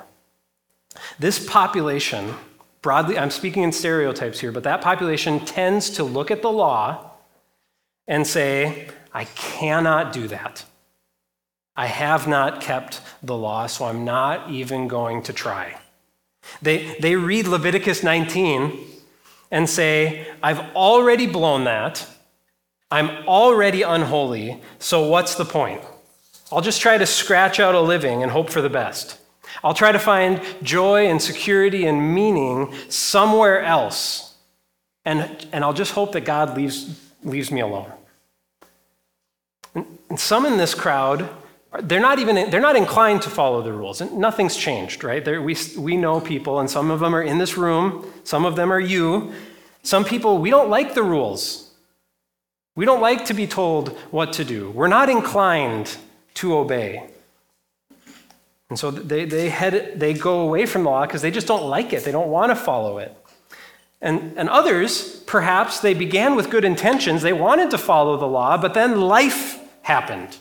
This 1.20 1.46
population, 1.46 2.34
broadly, 2.82 3.18
I'm 3.18 3.32
speaking 3.32 3.64
in 3.64 3.72
stereotypes 3.72 4.40
here, 4.40 4.52
but 4.52 4.64
that 4.64 4.82
population 4.82 5.40
tends 5.46 5.90
to 5.92 6.04
look 6.04 6.32
at 6.32 6.42
the 6.42 6.52
law 6.52 7.12
and 8.08 8.28
say, 8.28 8.90
I 9.14 9.26
cannot 9.26 10.12
do 10.12 10.28
that. 10.28 10.66
I 11.76 11.88
have 11.88 12.28
not 12.28 12.62
kept 12.62 13.02
the 13.22 13.38
law, 13.38 13.68
so 13.68 13.86
I'm 13.86 14.06
not 14.06 14.50
even 14.50 14.88
going 14.88 15.24
to 15.24 15.34
try. 15.34 15.80
They, 16.62 16.96
they 17.00 17.16
read 17.16 17.48
Leviticus 17.48 18.04
19 18.04 18.78
and 19.50 19.70
say, 19.70 20.28
I've 20.42 20.60
already 20.76 21.28
blown 21.28 21.64
that. 21.64 22.08
I'm 22.92 23.10
already 23.28 23.82
unholy, 23.82 24.62
so 24.78 25.08
what's 25.08 25.36
the 25.36 25.46
point? 25.46 25.82
I'll 26.52 26.62
just 26.62 26.82
try 26.82 26.98
to 26.98 27.06
scratch 27.06 27.60
out 27.60 27.74
a 27.74 27.82
living 27.82 28.22
and 28.22 28.32
hope 28.32 28.50
for 28.50 28.62
the 28.62 28.70
best. 28.70 29.20
I'll 29.64 29.74
try 29.74 29.92
to 29.92 30.00
find 30.00 30.42
joy 30.62 31.08
and 31.08 31.22
security 31.22 31.86
and 31.86 32.14
meaning 32.14 32.74
somewhere 32.90 33.64
else. 33.64 34.36
And, 35.06 35.48
and 35.52 35.64
I'll 35.64 35.74
just 35.74 35.94
hope 35.94 36.12
that 36.12 36.22
God 36.22 36.56
leaves, 36.56 37.00
leaves 37.24 37.52
me 37.52 37.62
alone. 37.62 37.92
And 40.10 40.20
some 40.20 40.46
in 40.46 40.58
this 40.58 40.74
crowd, 40.74 41.30
they're 41.82 42.00
not 42.00 42.20
even 42.20 42.50
they're 42.52 42.62
not 42.62 42.76
inclined 42.76 43.22
to 43.24 43.30
follow 43.30 43.62
the 43.62 43.74
rules. 43.74 44.02
And 44.02 44.18
nothing's 44.18 44.56
changed, 44.56 45.04
right? 45.04 45.26
We, 45.26 45.56
we 45.78 45.98
know 45.98 46.20
people, 46.20 46.60
and 46.60 46.70
some 46.70 46.92
of 46.92 47.00
them 47.00 47.16
are 47.16 47.24
in 47.24 47.38
this 47.40 47.58
room, 47.58 48.12
some 48.24 48.46
of 48.46 48.56
them 48.56 48.72
are 48.72 48.80
you. 48.80 49.34
Some 49.86 50.06
people, 50.06 50.38
we 50.38 50.50
don't 50.50 50.70
like 50.70 50.94
the 50.94 51.04
rules. 51.04 51.72
We 52.76 52.86
don't 52.86 53.02
like 53.02 53.26
to 53.26 53.34
be 53.34 53.48
told 53.48 53.90
what 54.12 54.34
to 54.34 54.46
do. 54.46 54.72
We're 54.72 54.88
not 54.88 55.10
inclined 55.10 55.98
to 56.36 56.56
obey. 56.56 57.10
And 58.70 58.80
so 58.80 58.90
they, 58.90 59.26
they, 59.26 59.50
head, 59.50 60.00
they 60.00 60.14
go 60.14 60.42
away 60.42 60.66
from 60.66 60.84
the 60.84 60.90
law 60.90 61.06
because 61.06 61.22
they 61.22 61.30
just 61.32 61.48
don't 61.48 61.70
like 61.70 61.94
it. 61.94 62.04
They 62.04 62.12
don't 62.12 62.30
want 62.30 62.50
to 62.52 62.56
follow 62.56 62.98
it. 62.98 63.16
And, 64.02 64.38
and 64.38 64.50
others, 64.50 65.18
perhaps 65.28 65.80
they 65.80 65.94
began 65.94 66.36
with 66.36 66.50
good 66.50 66.66
intentions. 66.66 67.22
They 67.22 67.34
wanted 67.34 67.70
to 67.72 67.78
follow 67.78 68.18
the 68.18 68.26
law, 68.26 68.58
but 68.58 68.74
then 68.74 69.02
life 69.02 69.60
happened. 69.84 70.38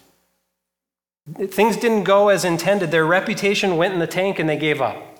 Things 1.37 1.77
didn't 1.77 2.05
go 2.05 2.31
as 2.31 2.45
intended. 2.45 2.91
Their 2.91 3.07
reputation 3.07 3.77
went 3.77 3.95
in 3.95 4.01
the 4.01 4.07
tank 4.07 4.39
and 4.39 4.49
they 4.49 4.57
gave 4.57 4.81
up. 4.81 5.19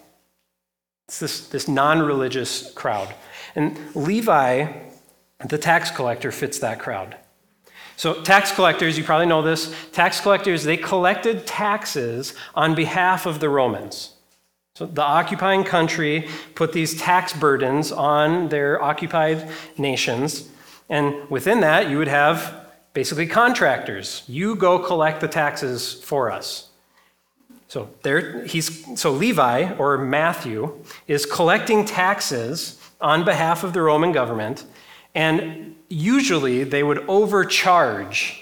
It's 1.07 1.21
this, 1.21 1.49
this 1.49 1.69
non 1.69 2.03
religious 2.03 2.73
crowd. 2.73 3.15
And 3.55 3.79
Levi, 3.95 4.73
the 5.47 5.59
tax 5.59 5.91
collector, 5.91 6.33
fits 6.33 6.59
that 6.61 6.81
crowd. 6.81 7.17
So, 7.97 8.23
tax 8.23 8.51
collectors, 8.51 8.97
you 8.97 9.05
probably 9.05 9.27
know 9.27 9.43
this, 9.43 9.75
tax 9.93 10.21
collectors, 10.21 10.65
they 10.65 10.77
collected 10.77 11.47
taxes 11.47 12.35
on 12.55 12.75
behalf 12.75 13.27
of 13.27 13.39
the 13.39 13.49
Romans. 13.49 14.15
So, 14.75 14.87
the 14.87 15.03
occupying 15.03 15.63
country 15.63 16.29
put 16.55 16.73
these 16.73 16.99
tax 16.99 17.33
burdens 17.33 17.93
on 17.93 18.49
their 18.49 18.83
occupied 18.83 19.49
nations. 19.77 20.49
And 20.89 21.29
within 21.31 21.61
that, 21.61 21.91
you 21.91 21.99
would 21.99 22.09
have 22.09 22.62
basically 22.93 23.27
contractors. 23.27 24.23
You 24.27 24.57
go 24.57 24.79
collect 24.79 25.21
the 25.21 25.29
taxes 25.29 25.95
for 25.95 26.31
us. 26.31 26.69
So 27.69 27.89
there 28.03 28.45
he's 28.45 29.01
so 29.01 29.13
Levi 29.13 29.75
or 29.79 29.97
Matthew 29.97 30.85
is 31.07 31.25
collecting 31.25 31.87
taxes 31.87 32.79
on 33.01 33.25
behalf 33.25 33.65
of 33.65 33.73
the 33.73 33.81
Roman 33.81 34.13
government 34.13 34.67
and 35.15 35.77
usually 35.89 36.65
they 36.65 36.83
would 36.83 36.99
overcharge 37.09 38.39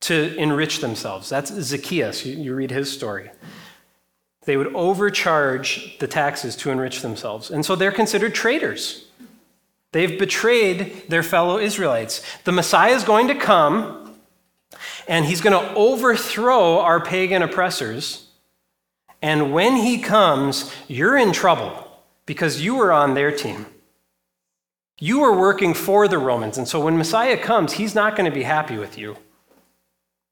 to 0.00 0.34
enrich 0.36 0.80
themselves. 0.80 1.28
That's 1.28 1.52
Zacchaeus. 1.52 2.24
You, 2.24 2.36
you 2.36 2.54
read 2.54 2.70
his 2.70 2.90
story. 2.90 3.30
They 4.44 4.56
would 4.56 4.74
overcharge 4.74 5.98
the 5.98 6.06
taxes 6.06 6.56
to 6.56 6.70
enrich 6.70 7.02
themselves. 7.02 7.50
And 7.50 7.64
so 7.64 7.76
they're 7.76 7.92
considered 7.92 8.34
traitors. 8.34 9.07
They've 9.92 10.18
betrayed 10.18 11.08
their 11.08 11.22
fellow 11.22 11.58
Israelites. 11.58 12.22
The 12.44 12.52
Messiah 12.52 12.94
is 12.94 13.04
going 13.04 13.28
to 13.28 13.34
come, 13.34 14.14
and 15.06 15.24
he's 15.24 15.40
going 15.40 15.58
to 15.58 15.74
overthrow 15.74 16.78
our 16.80 17.00
pagan 17.00 17.42
oppressors. 17.42 18.28
And 19.22 19.52
when 19.52 19.76
he 19.76 19.98
comes, 19.98 20.72
you're 20.86 21.16
in 21.16 21.32
trouble 21.32 21.88
because 22.26 22.60
you 22.60 22.76
were 22.76 22.92
on 22.92 23.14
their 23.14 23.32
team. 23.32 23.66
You 25.00 25.20
were 25.20 25.38
working 25.38 25.74
for 25.74 26.08
the 26.08 26.18
Romans. 26.18 26.58
And 26.58 26.68
so 26.68 26.80
when 26.80 26.98
Messiah 26.98 27.36
comes, 27.36 27.74
he's 27.74 27.94
not 27.94 28.16
going 28.16 28.30
to 28.30 28.34
be 28.34 28.42
happy 28.42 28.76
with 28.76 28.98
you. 28.98 29.16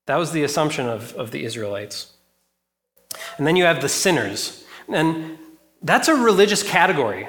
That 0.07 0.17
was 0.17 0.33
the 0.33 0.45
assumption 0.45 0.89
of, 0.89 1.15
of 1.15 1.31
the 1.31 1.45
Israelites. 1.45 2.13
And 3.39 3.47
then 3.47 3.57
you 3.57 3.65
have 3.65 3.81
the 3.81 3.89
sinners. 3.89 4.65
And 4.89 5.39
that's 5.83 6.09
a 6.09 6.15
religious 6.15 6.63
category. 6.63 7.29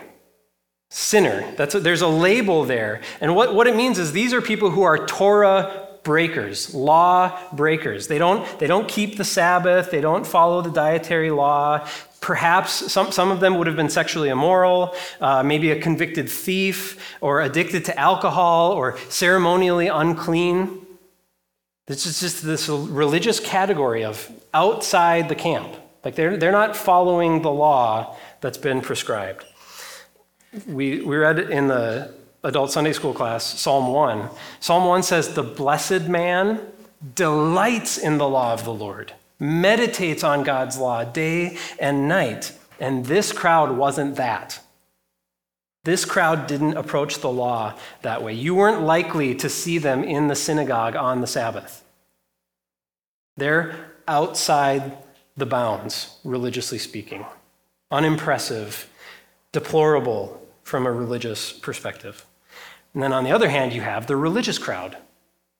Sinner. 0.89 1.51
That's 1.55 1.75
a, 1.75 1.79
there's 1.79 2.01
a 2.01 2.07
label 2.07 2.63
there. 2.63 3.01
And 3.19 3.35
what, 3.35 3.53
what 3.53 3.67
it 3.67 3.75
means 3.75 3.99
is 3.99 4.11
these 4.11 4.33
are 4.33 4.41
people 4.41 4.69
who 4.69 4.83
are 4.83 5.05
Torah 5.05 5.87
breakers, 6.03 6.73
law 6.73 7.37
breakers. 7.51 8.07
They 8.07 8.17
don't, 8.17 8.47
they 8.59 8.67
don't 8.67 8.87
keep 8.87 9.17
the 9.17 9.25
Sabbath, 9.25 9.91
they 9.91 9.99
don't 9.99 10.25
follow 10.25 10.61
the 10.61 10.71
dietary 10.71 11.31
law. 11.31 11.85
Perhaps 12.21 12.91
some, 12.91 13.11
some 13.11 13.29
of 13.29 13.41
them 13.41 13.57
would 13.57 13.67
have 13.67 13.75
been 13.75 13.89
sexually 13.89 14.29
immoral, 14.29 14.95
uh, 15.19 15.43
maybe 15.43 15.71
a 15.71 15.79
convicted 15.79 16.29
thief, 16.29 17.17
or 17.19 17.41
addicted 17.41 17.83
to 17.85 17.99
alcohol, 17.99 18.71
or 18.71 18.97
ceremonially 19.09 19.89
unclean. 19.89 20.85
This 21.87 22.05
is 22.05 22.21
just 22.21 22.43
this 22.43 22.69
religious 22.69 23.41
category 23.41 24.05
of 24.05 24.31
outside 24.53 25.27
the 25.27 25.35
camp. 25.35 25.75
Like 26.05 26.15
they're, 26.15 26.37
they're 26.37 26.53
not 26.53 26.75
following 26.75 27.41
the 27.41 27.51
law 27.51 28.15
that's 28.39 28.57
been 28.57 28.79
prescribed 28.79 29.45
we, 30.65 31.01
we 31.01 31.15
read 31.15 31.39
in 31.39 31.67
the 31.67 32.13
adult 32.43 32.71
Sunday 32.71 32.93
school 32.93 33.13
class 33.13 33.43
Psalm 33.59 33.93
1. 33.93 34.29
Psalm 34.59 34.85
1 34.85 35.03
says, 35.03 35.33
The 35.33 35.43
blessed 35.43 36.07
man 36.07 36.61
delights 37.15 37.97
in 37.97 38.17
the 38.17 38.27
law 38.27 38.53
of 38.53 38.63
the 38.63 38.73
Lord, 38.73 39.13
meditates 39.39 40.23
on 40.23 40.43
God's 40.43 40.77
law 40.77 41.03
day 41.03 41.57
and 41.79 42.07
night. 42.07 42.53
And 42.79 43.05
this 43.05 43.31
crowd 43.31 43.77
wasn't 43.77 44.15
that. 44.15 44.59
This 45.83 46.05
crowd 46.05 46.47
didn't 46.47 46.77
approach 46.77 47.19
the 47.19 47.31
law 47.31 47.73
that 48.01 48.21
way. 48.21 48.33
You 48.33 48.55
weren't 48.55 48.81
likely 48.81 49.35
to 49.35 49.49
see 49.49 49.77
them 49.77 50.03
in 50.03 50.27
the 50.27 50.35
synagogue 50.35 50.95
on 50.95 51.21
the 51.21 51.27
Sabbath. 51.27 51.83
They're 53.37 53.93
outside 54.07 54.97
the 55.37 55.45
bounds, 55.45 56.17
religiously 56.23 56.77
speaking, 56.77 57.25
unimpressive, 57.91 58.89
deplorable, 59.51 60.46
from 60.67 60.85
a 60.85 60.91
religious 60.91 61.53
perspective. 61.53 62.25
And 62.93 63.01
then 63.01 63.13
on 63.13 63.23
the 63.23 63.31
other 63.31 63.47
hand, 63.47 63.71
you 63.71 63.79
have 63.81 64.05
the 64.05 64.17
religious 64.17 64.59
crowd. 64.59 64.97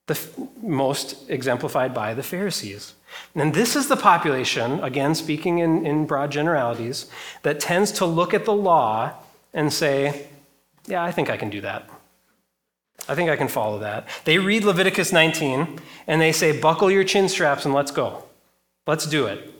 the 0.07 0.13
f- 0.13 0.37
most 0.61 1.29
exemplified 1.29 1.93
by 1.93 2.13
the 2.13 2.23
Pharisees. 2.23 2.93
And 3.35 3.53
this 3.53 3.75
is 3.75 3.87
the 3.87 3.97
population, 3.97 4.79
again, 4.81 5.15
speaking 5.15 5.59
in, 5.59 5.85
in 5.85 6.05
broad 6.05 6.31
generalities, 6.31 7.07
that 7.43 7.59
tends 7.59 7.91
to 7.93 8.05
look 8.05 8.33
at 8.33 8.45
the 8.45 8.53
law 8.53 9.13
and 9.53 9.71
say, 9.71 10.27
Yeah, 10.87 11.03
I 11.03 11.11
think 11.11 11.29
I 11.29 11.35
can 11.35 11.49
do 11.49 11.59
that. 11.61 11.89
I 13.09 13.15
think 13.15 13.29
I 13.29 13.35
can 13.35 13.49
follow 13.49 13.79
that. 13.79 14.07
They 14.23 14.37
read 14.37 14.63
Leviticus 14.63 15.11
19 15.11 15.79
and 16.07 16.21
they 16.21 16.31
say, 16.31 16.57
Buckle 16.57 16.89
your 16.89 17.03
chin 17.03 17.27
straps 17.27 17.65
and 17.65 17.73
let's 17.73 17.91
go. 17.91 18.23
Let's 18.85 19.05
do 19.05 19.25
it. 19.25 19.56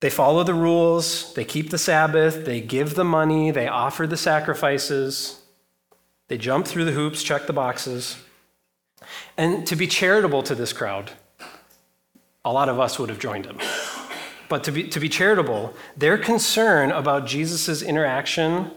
They 0.00 0.10
follow 0.10 0.44
the 0.44 0.54
rules, 0.54 1.34
they 1.34 1.44
keep 1.44 1.70
the 1.70 1.78
Sabbath, 1.78 2.44
they 2.44 2.60
give 2.60 2.94
the 2.94 3.04
money, 3.04 3.50
they 3.50 3.66
offer 3.66 4.06
the 4.06 4.16
sacrifices, 4.16 5.40
they 6.28 6.38
jump 6.38 6.66
through 6.66 6.84
the 6.84 6.92
hoops, 6.92 7.22
check 7.22 7.46
the 7.46 7.52
boxes. 7.52 8.16
And 9.36 9.66
to 9.66 9.74
be 9.74 9.88
charitable 9.88 10.42
to 10.44 10.54
this 10.54 10.72
crowd, 10.72 11.12
a 12.44 12.52
lot 12.52 12.68
of 12.68 12.78
us 12.78 12.98
would 12.98 13.08
have 13.08 13.18
joined 13.18 13.46
them. 13.46 13.58
But 14.48 14.64
to 14.64 14.72
be, 14.72 14.84
to 14.84 15.00
be 15.00 15.08
charitable, 15.08 15.74
their 15.96 16.16
concern 16.16 16.90
about 16.90 17.26
Jesus' 17.26 17.82
interaction 17.82 18.70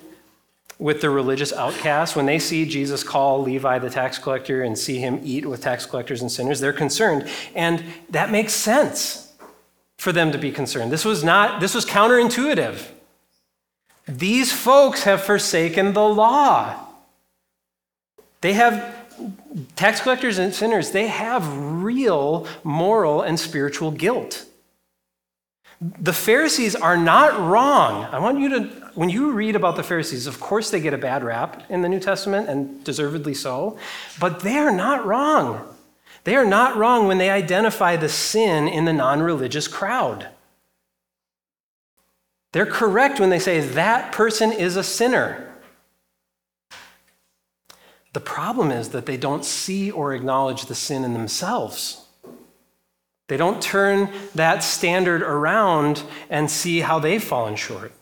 with 0.79 1.01
the 1.01 1.09
religious 1.09 1.53
outcasts, 1.53 2.15
when 2.15 2.25
they 2.25 2.39
see 2.39 2.65
Jesus 2.65 3.03
call 3.03 3.43
Levi 3.43 3.77
the 3.77 3.89
tax 3.89 4.17
collector 4.17 4.63
and 4.63 4.77
see 4.77 4.97
him 4.97 5.19
eat 5.23 5.45
with 5.45 5.61
tax 5.61 5.85
collectors 5.85 6.21
and 6.21 6.31
sinners, 6.31 6.59
they're 6.59 6.73
concerned. 6.73 7.29
And 7.53 7.83
that 8.09 8.31
makes 8.31 8.53
sense 8.53 9.30
for 10.01 10.11
them 10.11 10.31
to 10.31 10.39
be 10.39 10.51
concerned. 10.51 10.91
This 10.91 11.05
was 11.05 11.23
not, 11.23 11.59
this 11.59 11.75
was 11.75 11.85
counterintuitive. 11.85 12.87
These 14.07 14.51
folks 14.51 15.03
have 15.03 15.21
forsaken 15.21 15.93
the 15.93 16.03
law. 16.03 16.87
They 18.41 18.53
have 18.53 18.95
tax 19.75 20.01
collectors 20.01 20.39
and 20.39 20.55
sinners, 20.55 20.89
they 20.89 21.05
have 21.05 21.45
real 21.83 22.47
moral 22.63 23.21
and 23.21 23.39
spiritual 23.39 23.91
guilt. 23.91 24.45
The 25.79 26.13
Pharisees 26.13 26.75
are 26.75 26.97
not 26.97 27.39
wrong. 27.39 28.05
I 28.05 28.17
want 28.17 28.39
you 28.39 28.49
to, 28.49 28.59
when 28.95 29.11
you 29.11 29.33
read 29.33 29.55
about 29.55 29.75
the 29.75 29.83
Pharisees, 29.83 30.25
of 30.25 30.39
course 30.39 30.71
they 30.71 30.79
get 30.79 30.95
a 30.95 30.97
bad 30.97 31.23
rap 31.23 31.69
in 31.69 31.83
the 31.83 31.89
New 31.89 31.99
Testament, 31.99 32.49
and 32.49 32.83
deservedly 32.83 33.35
so, 33.35 33.77
but 34.19 34.39
they 34.39 34.57
are 34.57 34.71
not 34.71 35.05
wrong. 35.05 35.75
They 36.23 36.35
are 36.35 36.45
not 36.45 36.75
wrong 36.75 37.07
when 37.07 37.17
they 37.17 37.29
identify 37.29 37.95
the 37.95 38.09
sin 38.09 38.67
in 38.67 38.85
the 38.85 38.93
non 38.93 39.21
religious 39.21 39.67
crowd. 39.67 40.27
They're 42.51 42.65
correct 42.65 43.19
when 43.19 43.29
they 43.29 43.39
say 43.39 43.61
that 43.61 44.11
person 44.11 44.51
is 44.51 44.75
a 44.75 44.83
sinner. 44.83 45.47
The 48.13 48.19
problem 48.19 48.71
is 48.71 48.89
that 48.89 49.05
they 49.05 49.17
don't 49.17 49.45
see 49.45 49.89
or 49.89 50.13
acknowledge 50.13 50.65
the 50.65 50.75
sin 50.75 51.05
in 51.05 51.13
themselves. 51.13 52.05
They 53.29 53.37
don't 53.37 53.61
turn 53.61 54.09
that 54.35 54.61
standard 54.61 55.21
around 55.21 56.03
and 56.29 56.51
see 56.51 56.81
how 56.81 56.99
they've 56.99 57.23
fallen 57.23 57.55
short. 57.55 57.93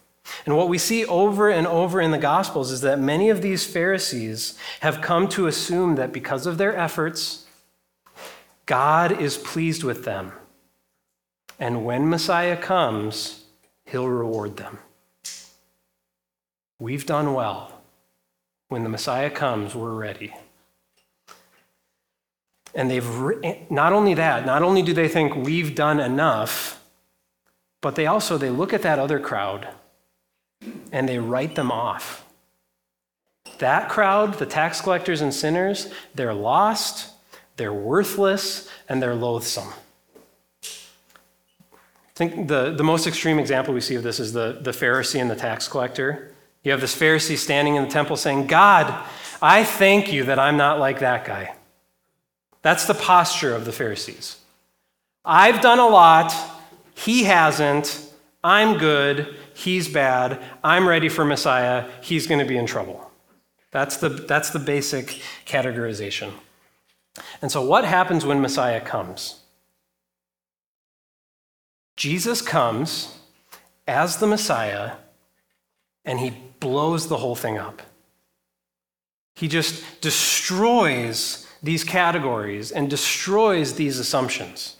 And 0.46 0.58
what 0.58 0.70
we 0.70 0.80
see 0.80 1.06
over 1.06 1.50
and 1.50 1.68
over 1.68 2.02
in 2.02 2.10
the 2.10 2.18
Gospels 2.18 2.72
is 2.72 2.82
that 2.82 3.00
many 3.00 3.30
of 3.30 3.44
these 3.44 3.66
Pharisees 3.66 4.58
have 4.80 5.02
come 5.02 5.28
to 5.30 5.46
assume 5.46 5.96
that 5.96 6.12
because 6.12 6.48
of 6.48 6.58
their 6.58 6.76
efforts, 6.76 7.46
God 8.70 9.20
is 9.20 9.36
pleased 9.36 9.84
with 9.84 10.06
them. 10.06 10.32
And 11.60 11.84
when 11.86 12.08
Messiah 12.08 12.56
comes, 12.56 13.46
he'll 13.84 14.08
reward 14.08 14.58
them. 14.58 14.78
We've 16.78 17.04
done 17.04 17.34
well. 17.34 17.82
When 18.68 18.84
the 18.84 18.90
Messiah 18.90 19.32
comes, 19.32 19.74
we're 19.74 19.96
ready. 19.96 20.36
And 22.76 22.92
they've 22.92 23.72
not 23.72 23.92
only 23.92 24.14
that, 24.14 24.46
not 24.46 24.62
only 24.62 24.84
do 24.84 24.94
they 24.94 25.08
think 25.08 25.36
we've 25.36 25.74
done 25.74 26.00
enough, 26.00 26.80
but 27.82 27.96
they 27.96 28.06
also 28.06 28.38
they 28.38 28.52
look 28.52 28.72
at 28.72 28.84
that 28.84 29.00
other 29.00 29.20
crowd 29.20 29.68
and 30.92 31.10
they 31.10 31.18
write 31.18 31.56
them 31.56 31.72
off. 31.72 32.24
That 33.58 33.90
crowd, 33.90 34.36
the 34.36 34.46
tax 34.46 34.80
collectors 34.80 35.22
and 35.22 35.34
sinners, 35.34 35.92
they're 36.14 36.36
lost, 36.36 37.16
they're 37.60 37.74
worthless, 37.74 38.68
and 38.88 39.00
they're 39.02 39.14
loathsome. 39.14 39.72
I 40.64 42.16
think 42.16 42.48
the, 42.48 42.74
the 42.76 42.84
most 42.84 43.06
extreme 43.06 43.38
example 43.38 43.74
we 43.74 43.82
see 43.82 43.96
of 43.96 44.04
this 44.04 44.20
is 44.20 44.34
the, 44.34 44.58
the 44.62 44.72
Pharisee 44.72 45.22
and 45.22 45.30
the 45.30 45.36
tax 45.36 45.68
collector. 45.68 46.34
You 46.64 46.72
have 46.72 46.82
this 46.82 46.96
Pharisee 46.96 47.38
standing 47.38 47.76
in 47.76 47.84
the 47.84 47.90
temple 47.90 48.18
saying, 48.18 48.48
God, 48.48 49.06
I 49.42 49.64
thank 49.64 50.12
you 50.12 50.24
that 50.24 50.40
I'm 50.40 50.58
not 50.58 50.80
like 50.80 51.00
that 51.00 51.26
guy. 51.26 51.54
That's 52.62 52.86
the 52.86 52.94
posture 52.94 53.54
of 53.54 53.66
the 53.66 53.72
Pharisees. 53.72 54.38
I've 55.24 55.62
done 55.62 55.80
a 55.80 55.88
lot, 55.88 56.34
he 56.96 57.24
hasn't. 57.26 58.06
I'm 58.42 58.78
good, 58.78 59.36
he's 59.54 59.90
bad. 59.90 60.42
I'm 60.64 60.88
ready 60.88 61.10
for 61.10 61.26
Messiah, 61.26 61.90
he's 62.02 62.26
going 62.26 62.40
to 62.40 62.46
be 62.46 62.58
in 62.58 62.66
trouble. 62.66 63.12
That's 63.72 63.98
the, 63.98 64.10
that's 64.10 64.50
the 64.50 64.60
basic 64.60 65.22
categorization. 65.46 66.32
And 67.42 67.52
so, 67.52 67.62
what 67.62 67.86
happens 67.86 68.26
when 68.26 68.42
Messiah 68.42 68.82
comes? 68.82 69.42
Jesus 71.96 72.42
comes 72.42 73.18
as 73.88 74.18
the 74.18 74.28
Messiah 74.28 74.94
and 76.06 76.20
he 76.20 76.34
blows 76.60 77.08
the 77.08 77.18
whole 77.18 77.36
thing 77.36 77.58
up. 77.58 77.82
He 79.36 79.48
just 79.48 80.02
destroys 80.02 81.48
these 81.62 81.84
categories 81.84 82.72
and 82.72 82.90
destroys 82.90 83.76
these 83.76 84.00
assumptions. 84.00 84.78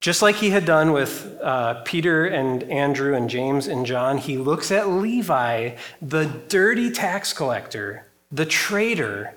Just 0.00 0.22
like 0.22 0.36
he 0.36 0.50
had 0.50 0.64
done 0.64 0.92
with 0.92 1.36
uh, 1.42 1.82
Peter 1.84 2.26
and 2.26 2.62
Andrew 2.64 3.14
and 3.14 3.28
James 3.28 3.66
and 3.66 3.86
John, 3.86 4.18
he 4.18 4.36
looks 4.36 4.70
at 4.70 4.88
Levi, 4.88 5.76
the 6.00 6.26
dirty 6.26 6.90
tax 6.90 7.32
collector, 7.32 8.06
the 8.30 8.46
traitor, 8.46 9.34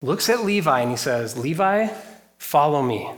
looks 0.00 0.28
at 0.28 0.44
Levi 0.44 0.80
and 0.80 0.90
he 0.90 0.96
says, 0.96 1.36
Levi, 1.36 1.88
follow 2.38 2.82
me. 2.82 3.10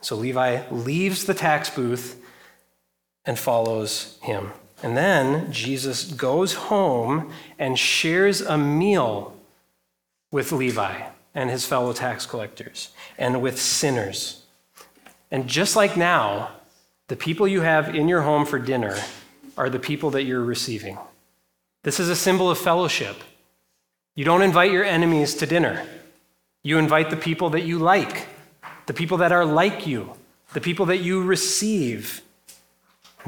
So 0.00 0.16
Levi 0.16 0.68
leaves 0.70 1.24
the 1.24 1.34
tax 1.34 1.70
booth 1.70 2.20
and 3.24 3.38
follows 3.38 4.18
him. 4.22 4.52
And 4.82 4.96
then 4.96 5.52
Jesus 5.52 6.04
goes 6.04 6.54
home 6.54 7.32
and 7.58 7.78
shares 7.78 8.40
a 8.40 8.58
meal 8.58 9.36
with 10.32 10.50
Levi 10.50 11.02
and 11.34 11.50
his 11.50 11.64
fellow 11.64 11.92
tax 11.92 12.26
collectors 12.26 12.90
and 13.16 13.40
with 13.40 13.60
sinners. 13.60 14.42
And 15.30 15.46
just 15.46 15.76
like 15.76 15.96
now, 15.96 16.50
the 17.08 17.16
people 17.16 17.46
you 17.46 17.60
have 17.60 17.94
in 17.94 18.08
your 18.08 18.22
home 18.22 18.44
for 18.44 18.58
dinner 18.58 18.98
are 19.56 19.70
the 19.70 19.78
people 19.78 20.10
that 20.10 20.24
you're 20.24 20.44
receiving. 20.44 20.98
This 21.84 22.00
is 22.00 22.08
a 22.08 22.16
symbol 22.16 22.50
of 22.50 22.58
fellowship. 22.58 23.16
You 24.14 24.24
don't 24.24 24.42
invite 24.42 24.72
your 24.72 24.84
enemies 24.84 25.34
to 25.36 25.46
dinner. 25.46 25.86
You 26.62 26.78
invite 26.78 27.10
the 27.10 27.16
people 27.16 27.50
that 27.50 27.62
you 27.62 27.78
like, 27.78 28.28
the 28.86 28.94
people 28.94 29.18
that 29.18 29.32
are 29.32 29.44
like 29.44 29.86
you, 29.86 30.14
the 30.52 30.60
people 30.60 30.86
that 30.86 30.98
you 30.98 31.22
receive 31.22 32.22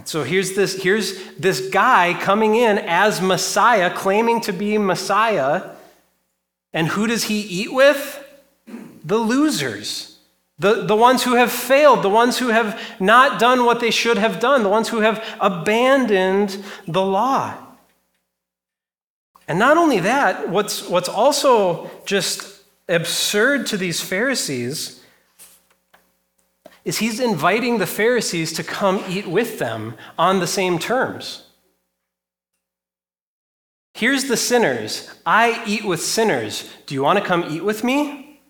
so 0.05 0.25
here's 0.25 0.55
this, 0.55 0.83
here's 0.83 1.33
this 1.35 1.69
guy 1.69 2.19
coming 2.21 2.57
in 2.57 2.79
as 2.79 3.21
Messiah, 3.21 3.95
claiming 3.95 4.41
to 4.43 4.53
be 4.53 4.77
Messiah. 4.77 5.71
And 6.73 6.89
who 6.89 7.07
does 7.07 7.25
he 7.25 7.41
eat 7.41 7.73
with? 7.73 8.21
The 9.05 9.19
losers. 9.19 10.19
The, 10.59 10.85
the 10.85 10.97
ones 10.97 11.23
who 11.23 11.35
have 11.35 11.53
failed, 11.53 12.03
the 12.03 12.09
ones 12.09 12.39
who 12.39 12.49
have 12.49 12.81
not 12.99 13.39
done 13.39 13.65
what 13.65 13.81
they 13.81 13.91
should 13.91 14.19
have 14.19 14.41
done, 14.41 14.63
the 14.63 14.69
ones 14.69 14.89
who 14.89 15.01
have 15.01 15.25
abandoned 15.41 16.65
the 16.87 17.03
law. 17.03 17.57
And 19.47 19.59
not 19.59 19.77
only 19.77 20.01
that, 20.01 20.49
what's, 20.49 20.89
what's 20.89 21.09
also 21.09 21.91
just 22.07 22.63
absurd 22.89 23.67
to 23.69 23.77
these 23.77 24.01
Pharisees 24.01 25.03
is 26.85 26.99
he's 26.99 27.21
inviting 27.21 27.79
the 27.79 27.87
Pharisees 27.87 28.53
to 28.55 28.63
come 28.63 29.03
eat 29.09 29.27
with 29.27 29.59
them 29.59 29.95
on 30.19 30.41
the 30.41 30.47
same 30.47 30.79
terms. 30.79 31.47
Here's 33.95 34.25
the 34.25 34.37
sinners. 34.37 35.09
I 35.25 35.63
eat 35.67 35.85
with 35.85 36.03
sinners. 36.03 36.69
Do 36.87 36.95
you 36.95 37.03
want 37.03 37.19
to 37.19 37.25
come 37.25 37.45
eat 37.49 37.65
with 37.65 37.85
me? 37.85 38.41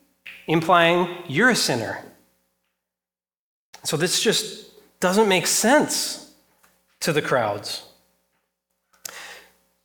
Implying 0.47 1.09
you're 1.29 1.51
a 1.51 1.57
sinner. 1.57 2.05
So 3.85 3.97
this 3.97 4.23
just 4.23 4.71
doesn't 5.01 5.29
make 5.29 5.47
sense 5.47 6.33
to 7.01 7.13
the 7.13 7.23
crowds. 7.23 7.85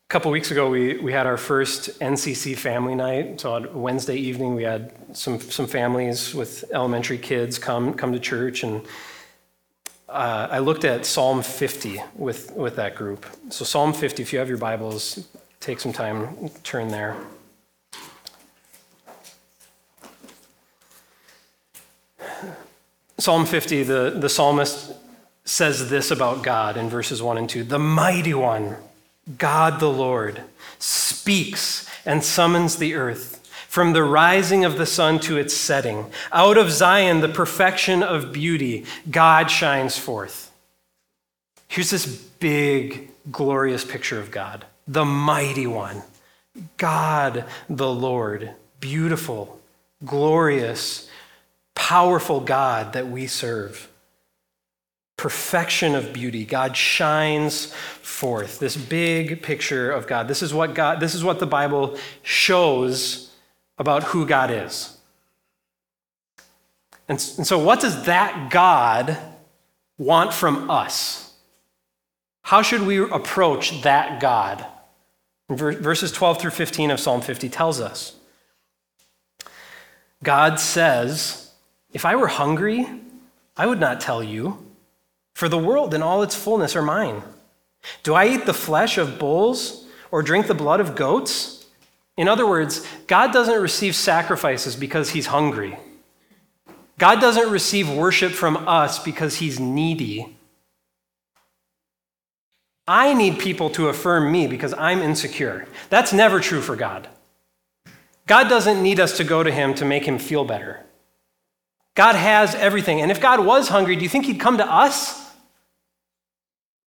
A 0.10 0.12
couple 0.12 0.32
weeks 0.32 0.50
ago, 0.50 0.72
we, 0.72 0.98
we 0.98 1.14
had 1.14 1.28
our 1.28 1.38
first 1.38 2.00
NCC 2.00 2.58
family 2.58 2.96
night. 2.96 3.40
So 3.40 3.54
on 3.54 3.80
Wednesday 3.80 4.16
evening, 4.16 4.56
we 4.56 4.64
had 4.64 4.92
some, 5.16 5.40
some 5.40 5.68
families 5.68 6.34
with 6.34 6.64
elementary 6.74 7.20
kids 7.20 7.60
come, 7.60 7.94
come 7.94 8.12
to 8.14 8.20
church. 8.20 8.64
And 8.64 8.82
uh, 10.08 10.48
I 10.50 10.58
looked 10.58 10.84
at 10.84 11.06
Psalm 11.06 11.44
50 11.44 12.02
with, 12.16 12.52
with 12.54 12.76
that 12.78 12.96
group. 12.96 13.24
So, 13.52 13.64
Psalm 13.64 13.94
50, 13.94 14.24
if 14.24 14.34
you 14.34 14.40
have 14.40 14.50
your 14.50 14.58
Bibles, 14.58 15.28
take 15.60 15.80
some 15.80 15.94
time, 15.94 16.50
turn 16.64 16.88
there. 16.88 17.16
Psalm 23.20 23.46
50, 23.46 23.84
the, 23.84 24.16
the 24.18 24.28
psalmist 24.28 24.92
says 25.46 25.92
this 25.92 26.10
about 26.10 26.42
God 26.42 26.78
in 26.78 26.90
verses 26.90 27.22
1 27.22 27.38
and 27.38 27.48
2 27.48 27.64
The 27.64 27.78
mighty 27.78 28.34
one 28.34 28.76
God 29.38 29.80
the 29.80 29.90
Lord, 29.90 30.42
speaks 30.80 31.90
and 32.06 32.24
summons 32.24 32.78
the 32.78 32.96
earth. 32.96 33.36
From 33.68 33.94
the 33.94 34.04
rising 34.04 34.66
of 34.66 34.78
the 34.78 34.88
sun 34.88 35.20
to 35.20 35.38
its 35.38 35.54
setting, 35.54 36.12
out 36.32 36.58
of 36.58 36.72
Zion, 36.72 37.22
the 37.22 37.30
perfection 37.30 38.02
of 38.02 38.34
beauty, 38.34 38.86
God 39.12 39.52
shines 39.52 39.96
forth. 39.96 40.52
Here's 41.68 41.92
this 41.92 42.08
big, 42.08 43.12
glorious 43.32 43.86
picture 43.86 44.20
of 44.20 44.32
God, 44.32 44.66
the 44.88 45.06
mighty 45.06 45.68
one, 45.68 46.02
God 46.78 47.46
the 47.70 47.94
Lord, 47.94 48.54
beautiful, 48.80 49.60
glorious, 50.04 51.08
powerful 51.76 52.40
God 52.40 52.94
that 52.94 53.08
we 53.08 53.28
serve. 53.28 53.88
Perfection 55.20 55.96
of 55.96 56.14
beauty. 56.14 56.46
God 56.46 56.78
shines 56.78 57.74
forth. 58.02 58.60
This 58.60 58.78
big 58.78 59.44
picture 59.44 59.92
of 59.92 60.08
God. 60.08 60.30
This 60.30 60.42
is 60.42 60.54
what 60.54 60.74
God, 60.74 61.02
this 61.02 61.14
is 61.14 61.26
what 61.26 61.40
the 61.40 61.46
Bible 61.46 61.98
shows 62.24 63.30
about 63.78 64.04
who 64.04 64.26
God 64.26 64.50
is. 64.50 64.98
And, 67.10 67.18
and 67.38 67.46
so, 67.46 67.60
what 67.60 67.82
does 67.82 68.06
that 68.06 68.50
God 68.50 69.18
want 69.98 70.32
from 70.32 70.72
us? 70.72 71.34
How 72.44 72.62
should 72.62 72.84
we 72.84 73.00
approach 73.00 73.82
that 73.82 74.22
God? 74.22 74.66
Verses 75.50 76.14
12 76.14 76.40
through 76.40 76.52
15 76.52 76.92
of 76.92 77.00
Psalm 77.02 77.20
50 77.20 77.50
tells 77.50 77.82
us 77.82 78.16
God 80.24 80.62
says, 80.62 81.52
If 81.92 82.06
I 82.06 82.16
were 82.16 82.28
hungry, 82.28 82.88
I 83.58 83.68
would 83.68 83.82
not 83.82 84.00
tell 84.00 84.24
you, 84.24 84.66
for 85.40 85.48
the 85.48 85.58
world 85.58 85.94
and 85.94 86.04
all 86.04 86.22
its 86.22 86.36
fullness 86.36 86.76
are 86.76 86.82
mine. 86.82 87.24
Do 88.04 88.14
I 88.14 88.28
eat 88.28 88.46
the 88.46 88.54
flesh 88.54 88.98
of 88.98 89.18
bulls 89.18 89.86
or 90.12 90.22
drink 90.22 90.48
the 90.48 90.54
blood 90.54 90.82
of 90.82 90.98
goats? 90.98 91.66
In 92.18 92.28
other 92.28 92.46
words, 92.46 92.86
God 93.08 93.32
doesn't 93.32 93.62
receive 93.62 93.96
sacrifices 93.96 94.76
because 94.76 95.12
he's 95.12 95.28
hungry. 95.28 95.80
God 96.98 97.22
doesn't 97.22 97.50
receive 97.50 97.90
worship 97.90 98.34
from 98.34 98.68
us 98.68 99.02
because 99.02 99.38
he's 99.38 99.62
needy. 99.62 100.36
I 102.86 103.14
need 103.14 103.40
people 103.40 103.70
to 103.70 103.88
affirm 103.88 104.30
me 104.34 104.46
because 104.46 104.74
I'm 104.74 105.00
insecure. 105.00 105.68
That's 105.90 106.12
never 106.12 106.42
true 106.42 106.60
for 106.60 106.76
God. 106.76 107.08
God 108.28 108.50
doesn't 108.50 108.84
need 108.84 109.00
us 109.00 109.16
to 109.16 109.24
go 109.24 109.42
to 109.42 109.52
him 109.52 109.74
to 109.76 109.86
make 109.86 110.06
him 110.06 110.20
feel 110.20 110.44
better. 110.44 110.86
God 111.96 112.16
has 112.16 112.56
everything. 112.56 113.00
And 113.00 113.10
if 113.10 113.22
God 113.22 113.46
was 113.46 113.70
hungry, 113.70 113.96
do 113.96 114.04
you 114.04 114.10
think 114.10 114.26
he'd 114.26 114.42
come 114.42 114.58
to 114.58 114.70
us? 114.70 115.29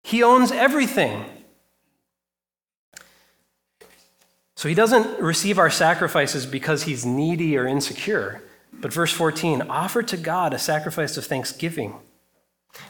He 0.03 0.23
owns 0.23 0.51
everything. 0.53 1.25
So 4.55 4.69
he 4.69 4.75
doesn't 4.75 5.21
receive 5.21 5.59
our 5.59 5.71
sacrifices 5.71 6.47
because 6.47 6.85
he's 6.85 7.05
needy 7.05 7.57
or 7.57 7.67
insecure. 7.67 8.43
But 8.73 8.93
verse 8.93 9.12
14 9.12 9.62
offer 9.62 10.03
to 10.03 10.17
God 10.17 10.55
a 10.55 10.59
sacrifice 10.59 11.17
of 11.17 11.27
thanksgiving 11.27 11.97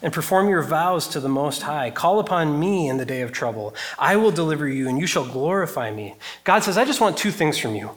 and 0.01 0.13
perform 0.13 0.49
your 0.49 0.63
vows 0.63 1.09
to 1.09 1.21
the 1.21 1.29
Most 1.29 1.63
High. 1.63 1.91
Call 1.91 2.21
upon 2.21 2.59
me 2.59 2.89
in 2.89 2.99
the 2.99 3.05
day 3.05 3.23
of 3.23 3.33
trouble. 3.33 3.75
I 3.99 4.17
will 4.17 4.31
deliver 4.31 4.69
you, 4.69 4.89
and 4.89 4.99
you 4.99 5.07
shall 5.07 5.25
glorify 5.25 5.91
me. 5.91 6.15
God 6.45 6.63
says, 6.63 6.79
I 6.79 6.85
just 6.85 7.01
want 7.01 7.17
two 7.17 7.31
things 7.31 7.59
from 7.59 7.75
you 7.75 7.91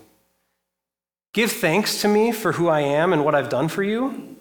give 1.34 1.52
thanks 1.52 2.02
to 2.02 2.08
me 2.08 2.32
for 2.32 2.54
who 2.54 2.70
I 2.70 2.80
am 2.80 3.12
and 3.12 3.26
what 3.26 3.36
I've 3.36 3.50
done 3.50 3.68
for 3.68 3.84
you, 3.84 4.38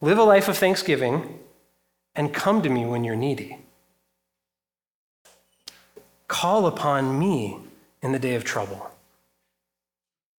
live 0.00 0.18
a 0.18 0.24
life 0.24 0.48
of 0.48 0.58
thanksgiving, 0.58 1.38
and 2.16 2.34
come 2.34 2.62
to 2.62 2.68
me 2.68 2.84
when 2.84 3.04
you're 3.04 3.14
needy. 3.14 3.58
Call 6.28 6.66
upon 6.66 7.18
me 7.18 7.58
in 8.02 8.12
the 8.12 8.18
day 8.18 8.34
of 8.34 8.44
trouble. 8.44 8.90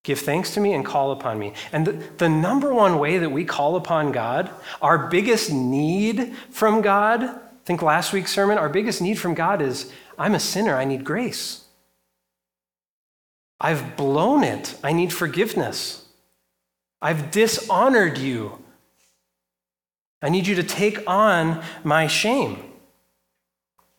Give 0.04 0.20
thanks 0.20 0.54
to 0.54 0.62
me 0.62 0.74
and 0.74 0.86
call 0.86 1.12
upon 1.12 1.38
me. 1.38 1.54
And 1.74 1.86
the, 1.86 1.92
the, 1.92 2.30
number 2.30 2.74
one 2.74 2.98
way 2.98 3.18
that 3.18 3.30
we 3.30 3.44
call 3.44 3.76
upon 3.76 4.14
God, 4.14 4.50
our 4.82 5.10
biggest 5.10 5.52
need 5.52 6.34
from 6.50 6.82
God, 6.82 7.24
I 7.24 7.40
think 7.66 7.82
last 7.82 8.14
week's 8.14 8.32
sermon, 8.32 8.58
our 8.58 8.70
biggest 8.70 9.02
need 9.02 9.20
from 9.20 9.34
God 9.34 9.62
is 9.62 9.92
I'm 10.18 10.34
a 10.34 10.40
sinner, 10.40 10.76
I 10.76 10.86
need 10.86 11.04
grace. 11.04 11.66
I've 13.60 13.98
blown 13.98 14.44
it, 14.44 14.78
I 14.82 14.94
need 14.94 15.12
forgiveness. 15.12 16.06
I've 17.02 17.30
dishonored 17.32 18.18
you. 18.18 18.64
I 20.22 20.30
need 20.30 20.48
you 20.48 20.56
to 20.56 20.64
take 20.64 21.08
on 21.08 21.64
my 21.84 22.08
shame. 22.08 22.67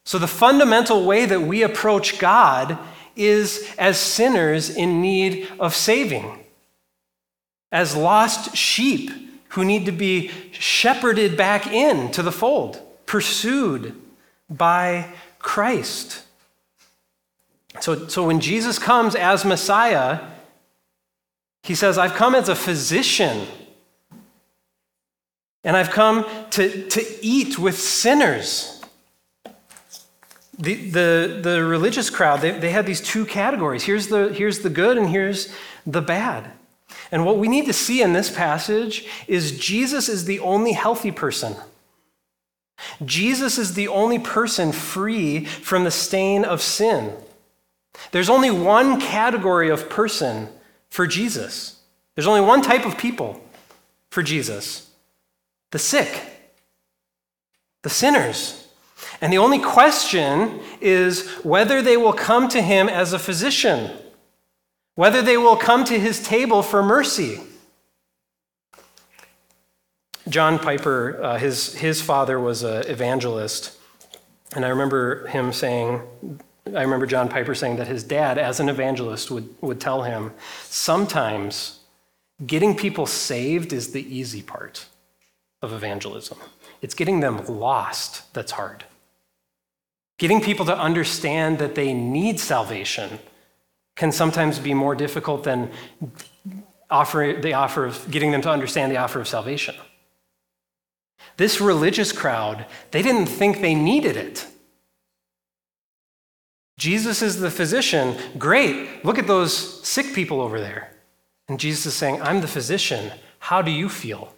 So, 0.08 0.18
the 0.18 0.26
fundamental 0.26 1.04
way 1.04 1.26
that 1.26 1.42
we 1.42 1.62
approach 1.62 2.18
God 2.18 2.78
is 3.14 3.70
as 3.76 4.00
sinners 4.00 4.70
in 4.70 5.02
need 5.02 5.48
of 5.60 5.74
saving, 5.74 6.46
as 7.70 7.94
lost 7.94 8.56
sheep 8.56 9.10
who 9.48 9.66
need 9.66 9.84
to 9.84 9.92
be 9.92 10.30
shepherded 10.50 11.36
back 11.36 11.66
in 11.66 12.10
to 12.12 12.22
the 12.22 12.32
fold, 12.32 12.80
pursued 13.04 14.00
by 14.48 15.12
Christ. 15.40 16.22
So, 17.80 18.08
so 18.08 18.26
when 18.26 18.40
Jesus 18.40 18.78
comes 18.78 19.14
as 19.14 19.44
Messiah, 19.44 20.20
he 21.64 21.74
says, 21.74 21.98
I've 21.98 22.14
come 22.14 22.34
as 22.34 22.48
a 22.48 22.56
physician. 22.56 23.46
And 25.64 25.76
I've 25.76 25.90
come 25.90 26.24
to, 26.52 26.88
to 26.88 27.04
eat 27.20 27.58
with 27.58 27.78
sinners. 27.78 28.77
The, 30.58 30.74
the, 30.90 31.40
the 31.42 31.64
religious 31.64 32.10
crowd, 32.10 32.40
they, 32.40 32.50
they 32.50 32.70
had 32.70 32.84
these 32.84 33.00
two 33.00 33.24
categories. 33.24 33.84
Here's 33.84 34.08
the, 34.08 34.32
here's 34.32 34.60
the 34.60 34.70
good 34.70 34.98
and 34.98 35.08
here's 35.08 35.54
the 35.86 36.02
bad. 36.02 36.50
And 37.12 37.24
what 37.24 37.38
we 37.38 37.48
need 37.48 37.66
to 37.66 37.72
see 37.72 38.02
in 38.02 38.12
this 38.12 38.30
passage 38.30 39.06
is 39.26 39.58
Jesus 39.58 40.08
is 40.08 40.24
the 40.24 40.40
only 40.40 40.72
healthy 40.72 41.12
person. 41.12 41.54
Jesus 43.04 43.58
is 43.58 43.74
the 43.74 43.88
only 43.88 44.18
person 44.18 44.72
free 44.72 45.44
from 45.44 45.84
the 45.84 45.90
stain 45.90 46.44
of 46.44 46.62
sin. 46.62 47.12
There's 48.12 48.30
only 48.30 48.50
one 48.50 49.00
category 49.00 49.70
of 49.70 49.90
person 49.90 50.48
for 50.90 51.06
Jesus. 51.06 51.80
There's 52.14 52.28
only 52.28 52.40
one 52.40 52.62
type 52.62 52.86
of 52.86 52.98
people 52.98 53.40
for 54.10 54.22
Jesus 54.22 54.90
the 55.70 55.78
sick, 55.78 56.22
the 57.82 57.90
sinners. 57.90 58.67
And 59.20 59.32
the 59.32 59.38
only 59.38 59.58
question 59.58 60.60
is 60.80 61.28
whether 61.42 61.82
they 61.82 61.96
will 61.96 62.12
come 62.12 62.48
to 62.48 62.62
him 62.62 62.88
as 62.88 63.12
a 63.12 63.18
physician, 63.18 63.90
whether 64.94 65.22
they 65.22 65.36
will 65.36 65.56
come 65.56 65.84
to 65.84 65.98
his 65.98 66.22
table 66.22 66.62
for 66.62 66.82
mercy. 66.82 67.40
John 70.28 70.58
Piper, 70.58 71.22
uh, 71.22 71.38
his, 71.38 71.74
his 71.74 72.02
father 72.02 72.38
was 72.38 72.62
an 72.62 72.86
evangelist. 72.86 73.76
And 74.54 74.64
I 74.64 74.68
remember 74.68 75.26
him 75.28 75.52
saying, 75.52 76.02
I 76.66 76.82
remember 76.82 77.06
John 77.06 77.28
Piper 77.28 77.54
saying 77.54 77.76
that 77.76 77.86
his 77.86 78.04
dad, 78.04 78.38
as 78.38 78.60
an 78.60 78.68
evangelist, 78.68 79.30
would, 79.30 79.54
would 79.60 79.80
tell 79.80 80.02
him 80.02 80.32
sometimes 80.64 81.80
getting 82.46 82.76
people 82.76 83.06
saved 83.06 83.72
is 83.72 83.92
the 83.92 84.02
easy 84.14 84.42
part 84.42 84.86
of 85.62 85.72
evangelism. 85.72 86.38
It's 86.80 86.94
getting 86.94 87.20
them 87.20 87.44
lost 87.46 88.32
that's 88.34 88.52
hard. 88.52 88.84
Getting 90.18 90.40
people 90.40 90.66
to 90.66 90.76
understand 90.76 91.58
that 91.58 91.74
they 91.74 91.92
need 91.94 92.40
salvation 92.40 93.18
can 93.96 94.12
sometimes 94.12 94.58
be 94.58 94.74
more 94.74 94.94
difficult 94.94 95.44
than 95.44 95.70
offer, 96.90 97.38
the 97.40 97.54
offer 97.54 97.84
of 97.84 98.10
getting 98.10 98.30
them 98.30 98.42
to 98.42 98.50
understand 98.50 98.92
the 98.92 98.96
offer 98.96 99.20
of 99.20 99.28
salvation. 99.28 99.74
This 101.36 101.60
religious 101.60 102.10
crowd, 102.12 102.66
they 102.90 103.02
didn't 103.02 103.26
think 103.26 103.60
they 103.60 103.74
needed 103.74 104.16
it. 104.16 104.46
Jesus 106.78 107.22
is 107.22 107.40
the 107.40 107.50
physician. 107.50 108.16
Great. 108.38 109.04
Look 109.04 109.18
at 109.18 109.26
those 109.26 109.86
sick 109.86 110.14
people 110.14 110.40
over 110.40 110.60
there. 110.60 110.92
And 111.48 111.58
Jesus 111.58 111.86
is 111.86 111.94
saying, 111.94 112.22
I'm 112.22 112.40
the 112.40 112.46
physician. 112.46 113.12
How 113.40 113.62
do 113.62 113.70
you 113.70 113.88
feel? 113.88 114.32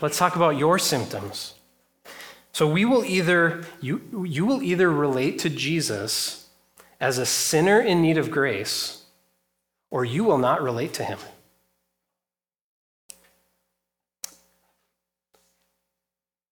Let's 0.00 0.18
talk 0.18 0.36
about 0.36 0.56
your 0.56 0.78
symptoms. 0.78 1.54
So 2.52 2.66
we 2.66 2.84
will 2.84 3.04
either 3.04 3.64
you, 3.80 4.24
you 4.26 4.44
will 4.44 4.62
either 4.62 4.90
relate 4.90 5.38
to 5.40 5.50
Jesus 5.50 6.48
as 7.00 7.18
a 7.18 7.26
sinner 7.26 7.80
in 7.80 8.02
need 8.02 8.18
of 8.18 8.30
grace 8.30 9.04
or 9.90 10.04
you 10.04 10.24
will 10.24 10.38
not 10.38 10.62
relate 10.62 10.94
to 10.94 11.04
him. 11.04 11.18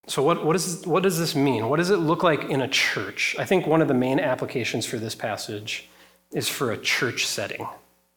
So, 0.09 0.23
what, 0.23 0.45
what, 0.45 0.57
is, 0.57 0.87
what 0.87 1.03
does 1.03 1.19
this 1.19 1.35
mean? 1.35 1.69
What 1.69 1.77
does 1.77 1.91
it 1.91 1.99
look 1.99 2.23
like 2.23 2.45
in 2.45 2.63
a 2.63 2.69
church? 2.69 3.37
I 3.39 3.45
think 3.45 3.67
one 3.67 3.83
of 3.83 3.89
the 3.89 3.95
main 3.95 4.19
applications 4.19 4.87
for 4.87 4.97
this 4.97 5.15
passage 5.15 5.89
is 6.33 6.49
for 6.49 6.73
a 6.73 6.79
church 6.79 7.27
setting, 7.27 7.67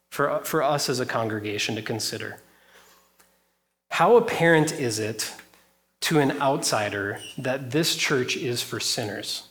for, 0.09 0.39
for 0.45 0.63
us 0.63 0.87
as 0.87 1.01
a 1.01 1.05
congregation 1.05 1.75
to 1.75 1.81
consider. 1.81 2.39
How 3.91 4.15
apparent 4.15 4.71
is 4.71 4.99
it 4.99 5.33
to 6.01 6.19
an 6.19 6.41
outsider 6.41 7.19
that 7.37 7.71
this 7.71 7.97
church 7.97 8.37
is 8.37 8.61
for 8.61 8.79
sinners? 8.79 9.49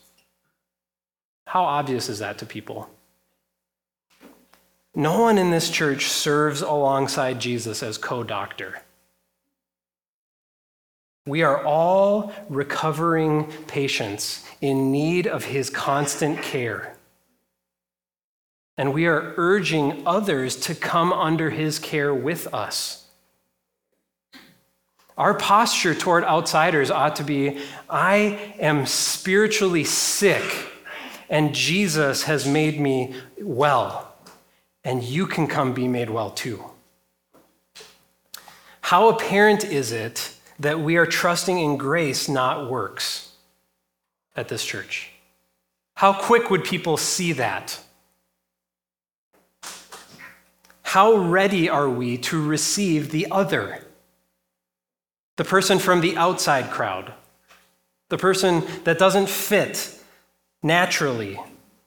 How 1.47 1.63
obvious 1.63 2.09
is 2.09 2.21
that 2.21 2.39
to 2.39 2.47
people? 2.47 2.89
No 4.95 5.21
one 5.21 5.37
in 5.37 5.51
this 5.51 5.71
church 5.71 6.07
serves 6.09 6.63
alongside 6.63 7.39
Jesus 7.39 7.83
as 7.83 7.99
co 7.99 8.23
doctor. 8.23 8.81
We 11.27 11.43
are 11.43 11.63
all 11.63 12.33
recovering 12.49 13.45
patients 13.67 14.43
in 14.63 14.91
need 14.91 15.27
of 15.27 15.45
his 15.45 15.69
constant 15.69 16.41
care. 16.41 16.97
And 18.79 18.95
we 18.95 19.07
are 19.07 19.35
urging 19.37 20.03
others 20.07 20.57
to 20.61 20.75
come 20.75 21.13
under 21.13 21.51
his 21.51 21.79
care 21.79 22.15
with 22.15 22.53
us. 22.55 23.00
Our 25.21 25.35
posture 25.35 25.95
toward 25.95 26.25
outsiders 26.25 26.91
ought 26.91 27.17
to 27.17 27.25
be 27.25 27.59
I 27.91 28.55
am 28.59 28.87
spiritually 28.87 29.85
sick, 29.85 30.43
and 31.29 31.55
Jesus 31.55 32.23
has 32.23 32.49
made 32.49 32.81
me 32.81 33.15
well, 33.39 34.15
and 34.83 35.05
you 35.05 35.27
can 35.27 35.47
come 35.47 35.75
be 35.75 35.89
made 35.89 36.09
well 36.09 36.31
too. 36.31 36.65
How 38.81 39.11
apparent 39.11 39.63
is 39.63 39.93
it 39.93 40.35
that 40.59 40.81
we 40.81 40.97
are 40.97 41.05
trusting 41.05 41.59
in 41.59 41.77
grace, 41.77 42.27
not 42.27 42.71
works, 42.71 43.35
at 44.35 44.49
this 44.49 44.65
church? 44.65 45.11
How 45.97 46.15
quick 46.15 46.49
would 46.49 46.65
people 46.65 46.97
see 46.97 47.33
that? 47.35 47.79
How 50.81 51.15
ready 51.15 51.69
are 51.69 51.91
we 51.91 52.17
to 52.17 52.43
receive 52.43 53.11
the 53.11 53.27
other? 53.31 53.85
The 55.41 55.45
person 55.47 55.79
from 55.79 56.03
the 56.03 56.19
outside 56.19 56.71
crowd, 56.71 57.15
the 58.11 58.19
person 58.19 58.63
that 58.85 58.99
doesn't 58.99 59.27
fit 59.27 59.99
naturally? 60.63 61.41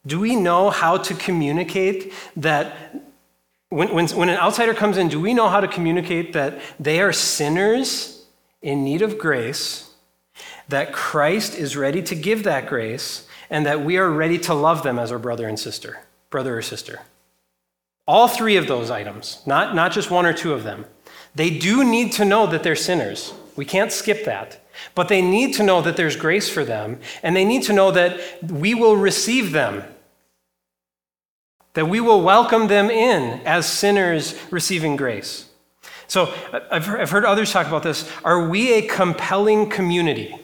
Do 0.08 0.20
we 0.20 0.36
know 0.36 0.72
how 0.72 0.98
to 0.98 1.14
communicate 1.14 2.14
that? 2.36 2.76
When, 3.70 3.94
when, 3.94 4.08
when 4.08 4.30
an 4.30 4.40
outsider 4.40 4.74
comes 4.74 4.98
in, 4.98 5.08
do 5.08 5.22
we 5.22 5.36
know 5.36 5.50
how 5.50 5.60
to 5.60 5.68
communicate 5.68 6.34
that 6.34 6.62
they 6.80 7.00
are 7.00 7.14
sinners 7.14 8.26
in 8.64 8.84
need 8.84 9.04
of 9.04 9.20
grace, 9.20 9.92
that 10.70 10.92
Christ 10.92 11.54
is 11.54 11.78
ready 11.78 12.02
to 12.02 12.16
give 12.16 12.42
that 12.46 12.66
grace, 12.66 13.28
and 13.52 13.68
that 13.68 13.86
we 13.86 13.98
are 13.98 14.10
ready 14.10 14.40
to 14.40 14.56
love 14.56 14.82
them 14.82 14.98
as 14.98 15.12
our 15.12 15.20
brother 15.20 15.48
and 15.48 15.60
sister, 15.60 16.00
brother 16.32 16.58
or 16.58 16.64
sister? 16.64 17.02
All 18.08 18.28
three 18.28 18.56
of 18.56 18.66
those 18.66 18.90
items, 18.90 19.44
not, 19.46 19.76
not 19.76 19.92
just 19.92 20.10
one 20.10 20.26
or 20.26 20.34
two 20.34 20.54
of 20.54 20.64
them. 20.64 20.86
They 21.36 21.52
do 21.52 21.84
need 21.84 22.14
to 22.14 22.26
know 22.26 22.48
that 22.48 22.64
they're 22.64 22.76
sinners. 22.76 23.32
We 23.56 23.66
can't 23.66 23.92
skip 23.92 24.26
that. 24.26 24.60
But 24.96 25.08
they 25.08 25.22
need 25.22 25.54
to 25.56 25.64
know 25.64 25.82
that 25.82 25.98
there's 25.98 26.16
grace 26.16 26.50
for 26.50 26.64
them, 26.66 27.00
and 27.22 27.36
they 27.36 27.46
need 27.46 27.64
to 27.64 27.74
know 27.74 27.92
that 27.92 28.20
we 28.44 28.74
will 28.74 28.96
receive 28.96 29.52
them, 29.52 29.84
that 31.74 31.88
we 31.88 32.00
will 32.02 32.22
welcome 32.22 32.68
them 32.68 32.90
in 32.90 33.40
as 33.46 33.72
sinners 33.72 34.36
receiving 34.52 34.96
grace. 34.96 35.46
So 36.08 36.34
I've 36.72 36.86
heard 36.86 37.26
others 37.26 37.52
talk 37.52 37.68
about 37.68 37.84
this. 37.84 38.12
Are 38.24 38.48
we 38.48 38.74
a 38.74 38.82
compelling 38.88 39.70
community? 39.70 40.36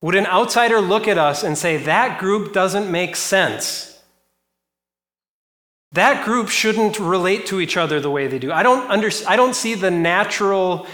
Would 0.00 0.14
an 0.14 0.26
outsider 0.26 0.80
look 0.80 1.06
at 1.06 1.16
us 1.16 1.44
and 1.44 1.56
say, 1.56 1.76
that 1.76 2.18
group 2.18 2.52
doesn't 2.52 2.90
make 2.90 3.14
sense? 3.14 4.00
That 5.92 6.24
group 6.24 6.48
shouldn't 6.48 6.98
relate 6.98 7.46
to 7.46 7.60
each 7.60 7.76
other 7.76 8.00
the 8.00 8.10
way 8.10 8.26
they 8.26 8.38
do. 8.38 8.50
I 8.50 8.62
don't, 8.62 8.90
under, 8.90 9.10
I 9.28 9.36
don't 9.36 9.54
see 9.54 9.74
the 9.74 9.90
natural 9.90 10.86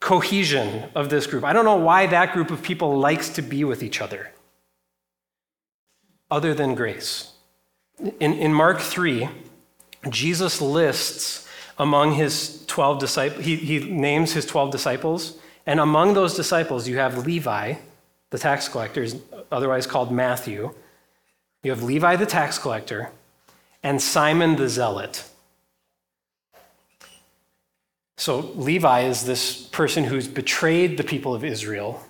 cohesion 0.00 0.88
of 0.94 1.10
this 1.10 1.26
group. 1.26 1.44
I 1.44 1.52
don't 1.52 1.64
know 1.64 1.76
why 1.76 2.06
that 2.06 2.32
group 2.32 2.50
of 2.50 2.62
people 2.62 2.98
likes 2.98 3.28
to 3.30 3.42
be 3.42 3.64
with 3.64 3.82
each 3.82 4.00
other, 4.00 4.32
other 6.30 6.54
than 6.54 6.74
grace. 6.74 7.32
In, 8.18 8.32
in 8.32 8.52
Mark 8.52 8.80
3, 8.80 9.28
Jesus 10.08 10.60
lists 10.60 11.46
among 11.78 12.14
his 12.14 12.64
12 12.66 12.98
disciples, 12.98 13.44
he, 13.44 13.56
he 13.56 13.78
names 13.90 14.32
his 14.32 14.46
12 14.46 14.70
disciples, 14.70 15.38
and 15.66 15.78
among 15.78 16.14
those 16.14 16.34
disciples, 16.34 16.88
you 16.88 16.96
have 16.96 17.26
Levi, 17.26 17.74
the 18.30 18.38
tax 18.38 18.68
collector, 18.68 19.06
otherwise 19.52 19.86
called 19.86 20.10
Matthew. 20.10 20.74
You 21.62 21.70
have 21.70 21.82
Levi 21.82 22.16
the 22.16 22.26
tax 22.26 22.58
collector, 22.58 23.10
and 23.82 24.00
Simon 24.00 24.56
the 24.56 24.68
zealot. 24.68 25.29
So 28.20 28.52
Levi 28.54 29.04
is 29.04 29.24
this 29.24 29.62
person 29.68 30.04
who's 30.04 30.28
betrayed 30.28 30.98
the 30.98 31.04
people 31.04 31.34
of 31.34 31.42
Israel, 31.42 32.04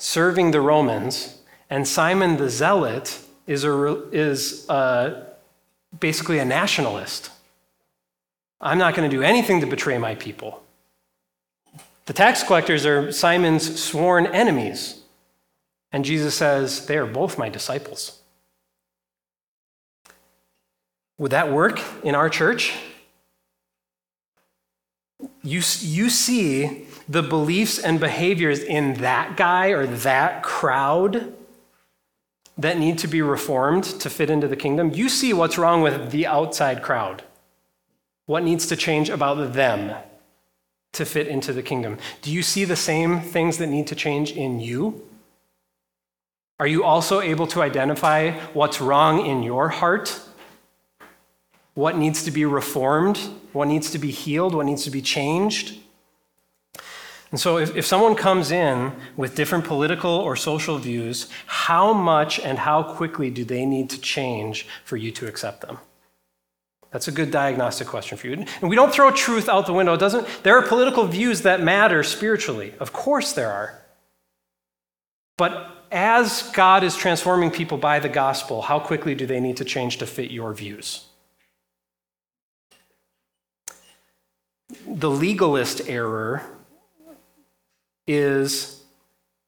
serving 0.00 0.50
the 0.50 0.60
Romans, 0.60 1.38
and 1.70 1.86
Simon 1.86 2.38
the 2.38 2.50
Zealot 2.50 3.20
is, 3.46 3.62
a, 3.62 4.10
is 4.10 4.68
a, 4.68 5.28
basically 6.00 6.40
a 6.40 6.44
nationalist. 6.44 7.30
I'm 8.60 8.78
not 8.78 8.96
going 8.96 9.08
to 9.08 9.16
do 9.16 9.22
anything 9.22 9.60
to 9.60 9.66
betray 9.68 9.96
my 9.96 10.16
people. 10.16 10.60
The 12.06 12.12
tax 12.12 12.42
collectors 12.42 12.84
are 12.84 13.12
Simon's 13.12 13.80
sworn 13.80 14.26
enemies. 14.26 15.02
And 15.92 16.04
Jesus 16.04 16.34
says, 16.34 16.86
they 16.86 16.98
are 16.98 17.06
both 17.06 17.38
my 17.38 17.48
disciples. 17.48 18.18
Would 21.16 21.30
that 21.30 21.52
work 21.52 21.80
in 22.02 22.16
our 22.16 22.28
church? 22.28 22.74
You, 25.48 25.62
you 25.80 26.10
see 26.10 26.86
the 27.08 27.22
beliefs 27.22 27.78
and 27.78 27.98
behaviors 27.98 28.60
in 28.60 28.94
that 28.94 29.36
guy 29.36 29.68
or 29.68 29.86
that 29.86 30.42
crowd 30.42 31.34
that 32.58 32.78
need 32.78 32.98
to 32.98 33.08
be 33.08 33.22
reformed 33.22 33.84
to 33.84 34.10
fit 34.10 34.28
into 34.28 34.46
the 34.46 34.56
kingdom. 34.56 34.90
You 34.92 35.08
see 35.08 35.32
what's 35.32 35.56
wrong 35.56 35.80
with 35.80 36.10
the 36.10 36.26
outside 36.26 36.82
crowd. 36.82 37.22
What 38.26 38.42
needs 38.42 38.66
to 38.66 38.76
change 38.76 39.08
about 39.08 39.54
them 39.54 39.96
to 40.92 41.04
fit 41.06 41.28
into 41.28 41.52
the 41.52 41.62
kingdom? 41.62 41.98
Do 42.20 42.30
you 42.30 42.42
see 42.42 42.64
the 42.64 42.76
same 42.76 43.20
things 43.20 43.58
that 43.58 43.68
need 43.68 43.86
to 43.86 43.94
change 43.94 44.32
in 44.32 44.60
you? 44.60 45.06
Are 46.60 46.66
you 46.66 46.84
also 46.84 47.20
able 47.20 47.46
to 47.48 47.62
identify 47.62 48.32
what's 48.52 48.80
wrong 48.80 49.24
in 49.24 49.42
your 49.42 49.68
heart 49.68 50.20
what 51.78 51.96
needs 51.96 52.24
to 52.24 52.32
be 52.32 52.44
reformed, 52.44 53.20
what 53.58 53.66
needs 53.66 53.90
to 53.90 53.98
be 53.98 54.12
healed, 54.12 54.54
what 54.54 54.66
needs 54.66 54.84
to 54.84 54.90
be 54.90 55.02
changed. 55.02 55.76
And 57.32 57.40
so, 57.40 57.58
if, 57.58 57.76
if 57.76 57.84
someone 57.84 58.14
comes 58.14 58.52
in 58.52 58.92
with 59.16 59.34
different 59.34 59.64
political 59.64 60.12
or 60.12 60.36
social 60.36 60.78
views, 60.78 61.28
how 61.46 61.92
much 61.92 62.38
and 62.38 62.56
how 62.56 62.84
quickly 62.84 63.30
do 63.30 63.44
they 63.44 63.66
need 63.66 63.90
to 63.90 64.00
change 64.00 64.68
for 64.84 64.96
you 64.96 65.10
to 65.10 65.26
accept 65.26 65.62
them? 65.62 65.78
That's 66.92 67.08
a 67.08 67.12
good 67.12 67.32
diagnostic 67.32 67.88
question 67.88 68.16
for 68.16 68.28
you. 68.28 68.46
And 68.60 68.70
we 68.70 68.76
don't 68.76 68.92
throw 68.92 69.10
truth 69.10 69.48
out 69.48 69.66
the 69.66 69.72
window. 69.72 69.94
It 69.94 70.00
doesn't, 70.00 70.26
there 70.44 70.56
are 70.56 70.62
political 70.62 71.04
views 71.04 71.42
that 71.42 71.60
matter 71.60 72.04
spiritually. 72.04 72.74
Of 72.78 72.92
course, 72.92 73.32
there 73.32 73.50
are. 73.50 73.82
But 75.36 75.84
as 75.90 76.48
God 76.52 76.84
is 76.84 76.94
transforming 76.94 77.50
people 77.50 77.76
by 77.76 77.98
the 77.98 78.08
gospel, 78.08 78.62
how 78.62 78.78
quickly 78.78 79.16
do 79.16 79.26
they 79.26 79.40
need 79.40 79.56
to 79.56 79.64
change 79.64 79.98
to 79.98 80.06
fit 80.06 80.30
your 80.30 80.54
views? 80.54 81.07
The 84.86 85.10
legalist 85.10 85.88
error 85.88 86.42
is 88.06 88.82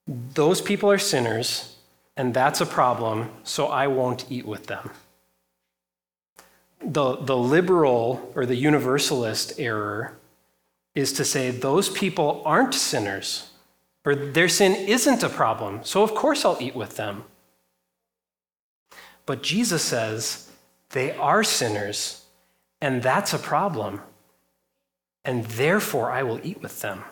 those 0.07 0.61
people 0.61 0.91
are 0.91 0.99
sinners, 0.99 1.77
and 2.17 2.33
that's 2.33 2.61
a 2.61 2.67
problem, 2.67 3.31
so 3.45 3.67
I 3.67 3.87
won't 3.87 4.31
eat 4.31 4.47
with 4.47 4.67
them. 4.67 4.91
The, 6.83 7.17
the 7.17 7.37
liberal 7.37 8.33
or 8.35 8.47
the 8.47 8.57
universalist 8.57 9.59
error 9.59 10.17
is 10.95 11.13
to 11.15 11.25
say 11.25 11.51
those 11.51 11.91
people 11.91 12.43
aren't 12.45 12.75
sinners, 12.75 13.51
or 14.05 14.15
their 14.15 14.49
sin 14.49 14.75
isn't 14.75 15.23
a 15.23 15.29
problem, 15.29 15.81
so 15.85 16.03
of 16.03 16.15
course 16.15 16.45
I'll 16.45 16.57
eat 16.61 16.75
with 16.75 16.97
them. 16.97 17.25
But 19.27 19.43
Jesus 19.43 19.83
says 19.83 20.51
they 20.91 21.13
are 21.13 21.45
sinners, 21.45 22.25
and 22.81 23.03
that's 23.03 23.35
a 23.35 23.39
problem 23.39 24.01
and 25.25 25.45
therefore 25.45 26.11
I 26.11 26.23
will 26.23 26.41
eat 26.43 26.63
with 26.63 26.81
them. 26.81 27.05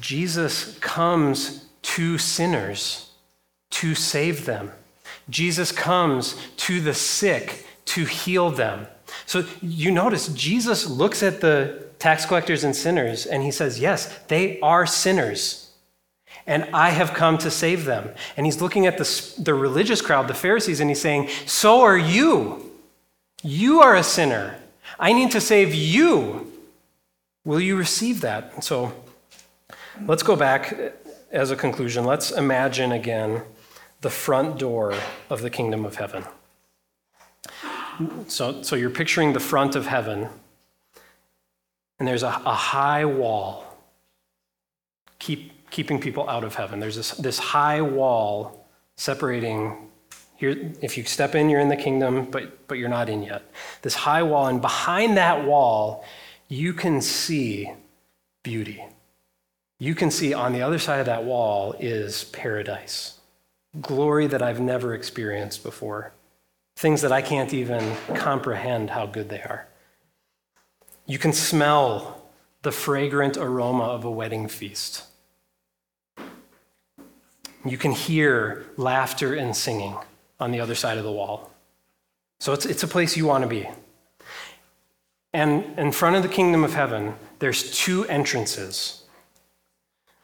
Jesus 0.00 0.78
comes 0.78 1.66
to 1.82 2.18
sinners 2.18 3.10
to 3.70 3.94
save 3.94 4.46
them. 4.46 4.72
Jesus 5.28 5.72
comes 5.72 6.36
to 6.56 6.80
the 6.80 6.94
sick 6.94 7.66
to 7.86 8.04
heal 8.04 8.50
them. 8.50 8.86
So 9.24 9.44
you 9.62 9.90
notice 9.90 10.28
Jesus 10.28 10.88
looks 10.88 11.22
at 11.22 11.40
the 11.40 11.86
tax 11.98 12.26
collectors 12.26 12.64
and 12.64 12.74
sinners 12.74 13.26
and 13.26 13.42
he 13.42 13.50
says, 13.50 13.78
Yes, 13.78 14.12
they 14.28 14.60
are 14.60 14.86
sinners. 14.86 15.70
And 16.46 16.68
I 16.72 16.90
have 16.90 17.12
come 17.12 17.38
to 17.38 17.50
save 17.50 17.84
them. 17.84 18.10
And 18.36 18.46
he's 18.46 18.60
looking 18.60 18.86
at 18.86 18.98
the, 18.98 19.34
the 19.42 19.54
religious 19.54 20.00
crowd, 20.00 20.28
the 20.28 20.34
Pharisees, 20.34 20.78
and 20.78 20.88
he's 20.88 21.00
saying, 21.00 21.28
So 21.46 21.80
are 21.82 21.98
you. 21.98 22.65
You 23.46 23.80
are 23.80 23.94
a 23.94 24.02
sinner. 24.02 24.58
I 24.98 25.12
need 25.12 25.30
to 25.30 25.40
save 25.40 25.72
you. 25.72 26.52
Will 27.44 27.60
you 27.60 27.76
receive 27.76 28.22
that? 28.22 28.64
So 28.64 28.92
let's 30.04 30.24
go 30.24 30.34
back 30.34 30.72
uh, 30.72 30.88
as 31.30 31.52
a 31.52 31.56
conclusion. 31.56 32.04
Let's 32.04 32.32
imagine 32.32 32.90
again 32.90 33.42
the 34.00 34.10
front 34.10 34.58
door 34.58 34.94
of 35.30 35.42
the 35.42 35.50
kingdom 35.50 35.84
of 35.84 35.94
heaven. 35.94 36.24
So, 38.26 38.62
so 38.62 38.74
you're 38.74 38.90
picturing 38.90 39.32
the 39.32 39.40
front 39.40 39.76
of 39.76 39.86
heaven, 39.86 40.28
and 42.00 42.08
there's 42.08 42.24
a, 42.24 42.42
a 42.44 42.54
high 42.54 43.04
wall 43.04 43.64
keep, 45.20 45.70
keeping 45.70 46.00
people 46.00 46.28
out 46.28 46.42
of 46.42 46.56
heaven. 46.56 46.80
There's 46.80 46.96
this, 46.96 47.12
this 47.12 47.38
high 47.38 47.80
wall 47.80 48.66
separating 48.96 49.85
here, 50.36 50.72
if 50.82 50.98
you 50.98 51.04
step 51.04 51.34
in, 51.34 51.48
you're 51.48 51.60
in 51.60 51.68
the 51.68 51.76
kingdom, 51.76 52.30
but, 52.30 52.68
but 52.68 52.76
you're 52.76 52.90
not 52.90 53.08
in 53.08 53.22
yet. 53.22 53.42
This 53.82 53.94
high 53.94 54.22
wall, 54.22 54.46
and 54.46 54.60
behind 54.60 55.16
that 55.16 55.44
wall, 55.44 56.04
you 56.48 56.74
can 56.74 57.00
see 57.00 57.72
beauty. 58.42 58.84
You 59.78 59.94
can 59.94 60.10
see 60.10 60.34
on 60.34 60.52
the 60.52 60.62
other 60.62 60.78
side 60.78 61.00
of 61.00 61.06
that 61.06 61.24
wall 61.24 61.74
is 61.80 62.24
paradise, 62.24 63.18
glory 63.80 64.26
that 64.26 64.42
I've 64.42 64.60
never 64.60 64.94
experienced 64.94 65.62
before, 65.62 66.12
things 66.76 67.00
that 67.00 67.12
I 67.12 67.22
can't 67.22 67.54
even 67.54 67.96
comprehend 68.14 68.90
how 68.90 69.06
good 69.06 69.30
they 69.30 69.40
are. 69.40 69.66
You 71.06 71.18
can 71.18 71.32
smell 71.32 72.22
the 72.60 72.72
fragrant 72.72 73.38
aroma 73.38 73.84
of 73.84 74.04
a 74.04 74.10
wedding 74.10 74.48
feast. 74.48 75.04
You 77.64 77.78
can 77.78 77.92
hear 77.92 78.66
laughter 78.76 79.34
and 79.34 79.56
singing 79.56 79.96
on 80.38 80.50
the 80.50 80.60
other 80.60 80.74
side 80.74 80.98
of 80.98 81.04
the 81.04 81.12
wall. 81.12 81.50
So 82.38 82.52
it's, 82.52 82.66
it's 82.66 82.82
a 82.82 82.88
place 82.88 83.16
you 83.16 83.26
want 83.26 83.42
to 83.42 83.48
be. 83.48 83.68
And 85.32 85.78
in 85.78 85.92
front 85.92 86.16
of 86.16 86.22
the 86.22 86.28
kingdom 86.28 86.64
of 86.64 86.74
heaven, 86.74 87.14
there's 87.38 87.70
two 87.70 88.04
entrances. 88.06 89.04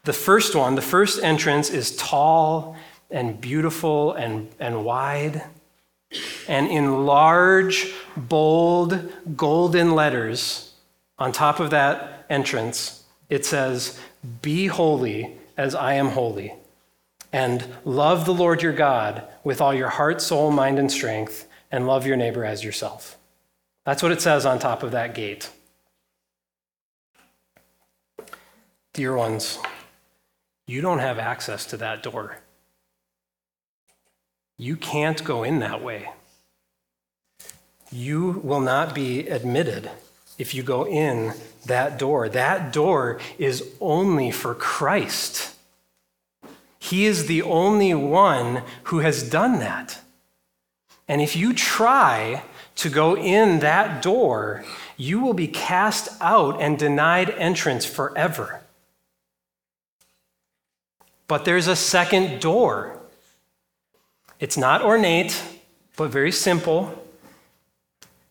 The 0.04 0.12
first 0.12 0.54
one, 0.54 0.74
the 0.74 0.82
first 0.82 1.22
entrance 1.22 1.70
is 1.70 1.96
tall 1.96 2.76
and 3.10 3.40
beautiful 3.40 4.12
and, 4.14 4.48
and 4.58 4.84
wide. 4.84 5.42
And 6.48 6.68
in 6.68 7.06
large, 7.06 7.92
bold, 8.16 9.12
golden 9.36 9.94
letters 9.94 10.72
on 11.18 11.32
top 11.32 11.60
of 11.60 11.70
that 11.70 12.26
entrance, 12.28 13.04
it 13.28 13.44
says, 13.46 13.98
Be 14.40 14.66
holy 14.66 15.36
as 15.56 15.74
I 15.74 15.94
am 15.94 16.08
holy 16.08 16.54
and 17.32 17.66
love 17.84 18.26
the 18.26 18.34
Lord 18.34 18.62
your 18.62 18.72
God 18.72 19.26
with 19.42 19.60
all 19.60 19.72
your 19.72 19.88
heart, 19.88 20.20
soul, 20.20 20.50
mind, 20.50 20.78
and 20.78 20.92
strength, 20.92 21.48
and 21.70 21.86
love 21.86 22.06
your 22.06 22.16
neighbor 22.16 22.44
as 22.44 22.62
yourself. 22.62 23.16
That's 23.84 24.02
what 24.02 24.12
it 24.12 24.20
says 24.20 24.46
on 24.46 24.58
top 24.58 24.82
of 24.82 24.92
that 24.92 25.14
gate. 25.14 25.50
Dear 28.92 29.16
ones, 29.16 29.58
you 30.66 30.82
don't 30.82 30.98
have 30.98 31.18
access 31.18 31.64
to 31.66 31.76
that 31.78 32.02
door. 32.02 32.38
You 34.58 34.76
can't 34.76 35.24
go 35.24 35.42
in 35.42 35.60
that 35.60 35.82
way. 35.82 36.10
You 37.90 38.40
will 38.44 38.60
not 38.60 38.94
be 38.94 39.26
admitted 39.28 39.90
if 40.38 40.54
you 40.54 40.62
go 40.62 40.86
in 40.86 41.32
that 41.66 41.98
door. 41.98 42.28
That 42.28 42.72
door 42.72 43.18
is 43.38 43.74
only 43.80 44.30
for 44.30 44.54
Christ. 44.54 45.54
He 46.82 47.06
is 47.06 47.26
the 47.26 47.42
only 47.42 47.94
one 47.94 48.64
who 48.84 48.98
has 48.98 49.22
done 49.22 49.60
that. 49.60 50.00
And 51.06 51.22
if 51.22 51.36
you 51.36 51.54
try 51.54 52.42
to 52.74 52.90
go 52.90 53.16
in 53.16 53.60
that 53.60 54.02
door, 54.02 54.64
you 54.96 55.20
will 55.20 55.32
be 55.32 55.46
cast 55.46 56.08
out 56.20 56.60
and 56.60 56.76
denied 56.76 57.30
entrance 57.30 57.86
forever. 57.86 58.62
But 61.28 61.44
there's 61.44 61.68
a 61.68 61.76
second 61.76 62.40
door. 62.40 62.98
It's 64.40 64.56
not 64.56 64.82
ornate, 64.82 65.40
but 65.96 66.10
very 66.10 66.32
simple. 66.32 67.00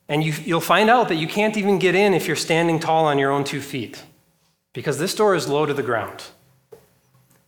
And 0.10 0.26
you, 0.26 0.34
will 0.54 0.60
find 0.60 0.90
out 0.90 1.08
that 1.08 1.16
you 1.16 1.28
can't 1.28 1.56
even 1.56 1.80
get 1.80 1.96
in 1.96 2.14
if 2.14 2.28
you're 2.28 2.36
standing 2.36 2.82
tall 2.82 3.06
on 3.06 3.18
your 3.18 3.32
own 3.32 3.46
two 3.46 3.62
feet, 3.62 4.04
because 4.74 4.98
this 4.98 5.16
door 5.16 5.36
is 5.36 5.48
low 5.48 5.66
to 5.66 5.74
the 5.74 5.82
ground. 5.82 6.26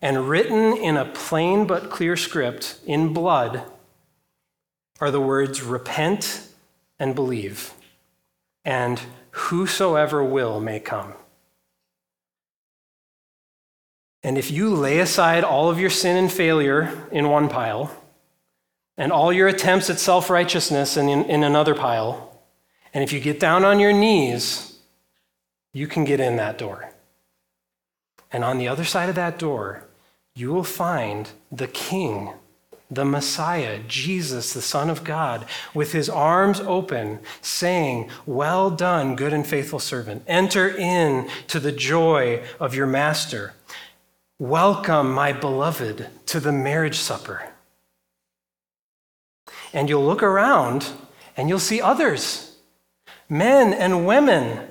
And 0.04 0.28
written 0.28 0.76
in 0.76 0.98
a 0.98 1.06
plain 1.06 1.66
but 1.66 1.88
clear 1.88 2.14
script 2.14 2.78
in 2.84 3.14
blood 3.14 3.62
are 5.00 5.10
the 5.10 5.18
words 5.18 5.62
repent 5.62 6.46
and 6.98 7.14
believe, 7.14 7.72
and 8.66 9.00
whosoever 9.30 10.22
will 10.22 10.60
may 10.60 10.78
come. 10.78 11.14
And 14.22 14.36
if 14.36 14.50
you 14.50 14.74
lay 14.74 14.98
aside 14.98 15.42
all 15.42 15.70
of 15.70 15.80
your 15.80 15.88
sin 15.88 16.18
and 16.18 16.30
failure 16.30 17.08
in 17.10 17.30
one 17.30 17.48
pile, 17.48 17.90
and 18.98 19.10
all 19.10 19.32
your 19.32 19.48
attempts 19.48 19.88
at 19.88 19.98
self 19.98 20.28
righteousness 20.28 20.98
in, 20.98 21.08
in, 21.08 21.42
another 21.42 21.74
pile, 21.74 22.42
and 22.92 23.02
if 23.02 23.10
you 23.10 23.20
get 23.20 23.40
down 23.40 23.64
on 23.64 23.80
your 23.80 23.94
knees, 23.94 24.78
you 25.72 25.86
can 25.86 26.04
get 26.04 26.20
in 26.20 26.36
that 26.36 26.58
door. 26.58 26.90
And 28.30 28.44
on 28.44 28.58
the 28.58 28.68
other 28.68 28.84
side 28.84 29.08
of 29.08 29.14
that 29.14 29.38
door 29.38 29.86
you 30.36 30.52
will 30.52 30.64
find 30.64 31.30
the 31.52 31.68
King, 31.68 32.32
the 32.90 33.04
Messiah, 33.04 33.78
Jesus, 33.86 34.52
the 34.52 34.60
Son 34.60 34.90
of 34.90 35.04
God, 35.04 35.46
with 35.72 35.92
his 35.92 36.08
arms 36.08 36.58
open, 36.60 37.20
saying, 37.40 38.10
Well 38.26 38.68
done, 38.70 39.14
good 39.14 39.32
and 39.32 39.46
faithful 39.46 39.78
servant. 39.78 40.24
Enter 40.26 40.68
in 40.68 41.28
to 41.46 41.60
the 41.60 41.70
joy 41.70 42.42
of 42.58 42.74
your 42.74 42.86
master. 42.86 43.54
Welcome, 44.40 45.12
my 45.12 45.32
beloved, 45.32 46.08
to 46.26 46.40
the 46.40 46.52
marriage 46.52 46.98
supper. 46.98 47.50
And 49.72 49.88
you'll 49.88 50.04
look 50.04 50.22
around 50.22 50.90
and 51.36 51.48
you'll 51.48 51.60
see 51.60 51.80
others, 51.80 52.56
men 53.28 53.72
and 53.72 54.04
women 54.04 54.66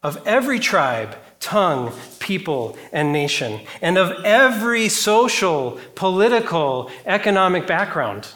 of 0.00 0.24
every 0.24 0.60
tribe 0.60 1.16
tongue, 1.40 1.92
people, 2.28 2.76
and 2.92 3.10
nation, 3.10 3.58
and 3.80 3.96
of 3.96 4.12
every 4.22 4.86
social, 4.86 5.80
political, 5.94 6.90
economic 7.06 7.66
background. 7.66 8.28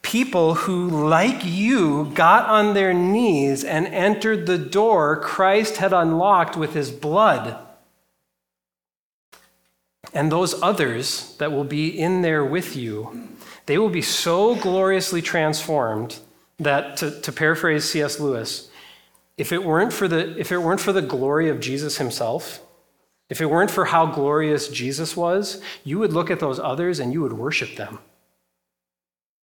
People 0.00 0.54
who, 0.54 0.88
like 0.88 1.44
you, 1.44 2.10
got 2.14 2.48
on 2.48 2.72
their 2.72 2.94
knees 2.94 3.62
and 3.62 3.86
entered 3.88 4.46
the 4.46 4.56
door 4.56 5.20
Christ 5.20 5.76
had 5.76 5.92
unlocked 5.92 6.56
with 6.56 6.72
his 6.72 6.90
blood. 6.90 7.58
And 10.14 10.32
those 10.32 10.60
others 10.62 11.36
that 11.36 11.52
will 11.52 11.64
be 11.64 11.88
in 11.88 12.22
there 12.22 12.44
with 12.44 12.74
you, 12.74 13.28
they 13.66 13.76
will 13.76 13.90
be 13.90 14.02
so 14.02 14.54
gloriously 14.54 15.20
transformed 15.20 16.18
that, 16.58 16.96
to, 16.96 17.20
to 17.20 17.32
paraphrase 17.32 17.84
C.S. 17.84 18.18
Lewis, 18.18 18.69
if 19.40 19.52
it 19.52 19.64
weren't 19.64 19.90
for 19.90 20.06
the, 20.06 20.38
if 20.38 20.52
it 20.52 20.58
weren't 20.58 20.80
for 20.80 20.92
the 20.92 21.00
glory 21.00 21.48
of 21.48 21.60
Jesus 21.60 21.96
himself, 21.96 22.60
if 23.30 23.40
it 23.40 23.46
weren't 23.46 23.70
for 23.70 23.86
how 23.86 24.04
glorious 24.04 24.68
Jesus 24.68 25.16
was, 25.16 25.62
you 25.82 25.98
would 25.98 26.12
look 26.12 26.30
at 26.30 26.40
those 26.40 26.58
others 26.60 27.00
and 27.00 27.10
you 27.14 27.22
would 27.22 27.32
worship 27.32 27.76
them 27.76 28.00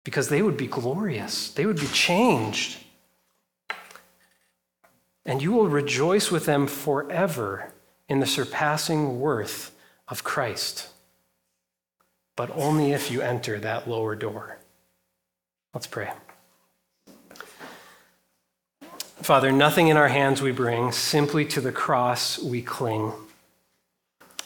because 0.02 0.30
they 0.30 0.40
would 0.40 0.56
be 0.56 0.66
glorious, 0.66 1.50
they 1.50 1.66
would 1.66 1.78
be 1.78 1.86
changed. 1.88 2.78
And 5.26 5.42
you 5.42 5.52
will 5.52 5.68
rejoice 5.68 6.30
with 6.30 6.46
them 6.46 6.66
forever 6.66 7.70
in 8.08 8.20
the 8.20 8.26
surpassing 8.26 9.20
worth 9.20 9.76
of 10.08 10.24
Christ, 10.24 10.88
but 12.36 12.50
only 12.54 12.92
if 12.92 13.10
you 13.10 13.20
enter 13.20 13.58
that 13.58 13.86
lower 13.86 14.16
door. 14.16 14.58
Let's 15.74 15.86
pray. 15.86 16.10
Father, 19.24 19.50
nothing 19.50 19.88
in 19.88 19.96
our 19.96 20.08
hands 20.08 20.42
we 20.42 20.52
bring, 20.52 20.92
simply 20.92 21.46
to 21.46 21.62
the 21.62 21.72
cross 21.72 22.38
we 22.38 22.60
cling. 22.60 23.10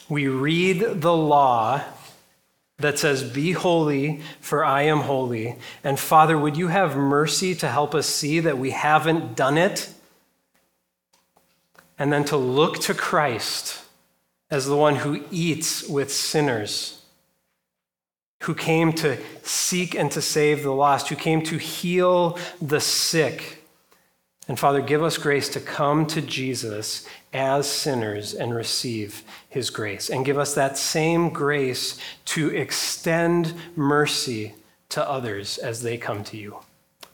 We 0.07 0.29
read 0.29 1.01
the 1.01 1.13
law 1.13 1.83
that 2.77 2.97
says, 2.97 3.21
Be 3.21 3.51
holy, 3.51 4.21
for 4.39 4.63
I 4.63 4.83
am 4.83 4.99
holy. 5.01 5.57
And 5.83 5.99
Father, 5.99 6.37
would 6.37 6.55
you 6.55 6.69
have 6.69 6.95
mercy 6.95 7.55
to 7.55 7.67
help 7.67 7.93
us 7.93 8.07
see 8.07 8.39
that 8.39 8.57
we 8.57 8.71
haven't 8.71 9.35
done 9.35 9.57
it? 9.57 9.93
And 11.97 12.13
then 12.13 12.23
to 12.25 12.37
look 12.37 12.79
to 12.83 12.93
Christ 12.93 13.83
as 14.49 14.65
the 14.65 14.77
one 14.77 14.95
who 14.95 15.25
eats 15.29 15.89
with 15.89 16.09
sinners, 16.09 17.01
who 18.43 18.55
came 18.55 18.93
to 18.93 19.17
seek 19.43 19.93
and 19.93 20.09
to 20.13 20.21
save 20.21 20.63
the 20.63 20.71
lost, 20.71 21.09
who 21.09 21.17
came 21.17 21.43
to 21.43 21.57
heal 21.57 22.39
the 22.61 22.79
sick 22.79 23.58
and 24.49 24.57
Father, 24.57 24.81
give 24.81 25.03
us 25.03 25.19
grace 25.19 25.47
to 25.49 25.59
come 25.59 26.07
to 26.07 26.21
Jesus 26.21 27.07
as 27.31 27.69
sinners 27.69 28.33
and 28.33 28.53
receive 28.53 29.21
his 29.47 29.69
grace. 29.69 30.09
And 30.09 30.25
give 30.25 30.39
us 30.39 30.55
that 30.55 30.75
same 30.75 31.29
grace 31.29 31.99
to 32.25 32.49
extend 32.49 33.53
mercy 33.75 34.55
to 34.89 35.07
others 35.07 35.59
as 35.59 35.83
they 35.83 35.97
come 35.97 36.23
to 36.25 36.37
you. 36.37 36.57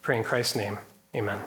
Pray 0.01 0.17
in 0.17 0.23
Christ's 0.23 0.55
name. 0.55 0.79
Amen. 1.13 1.41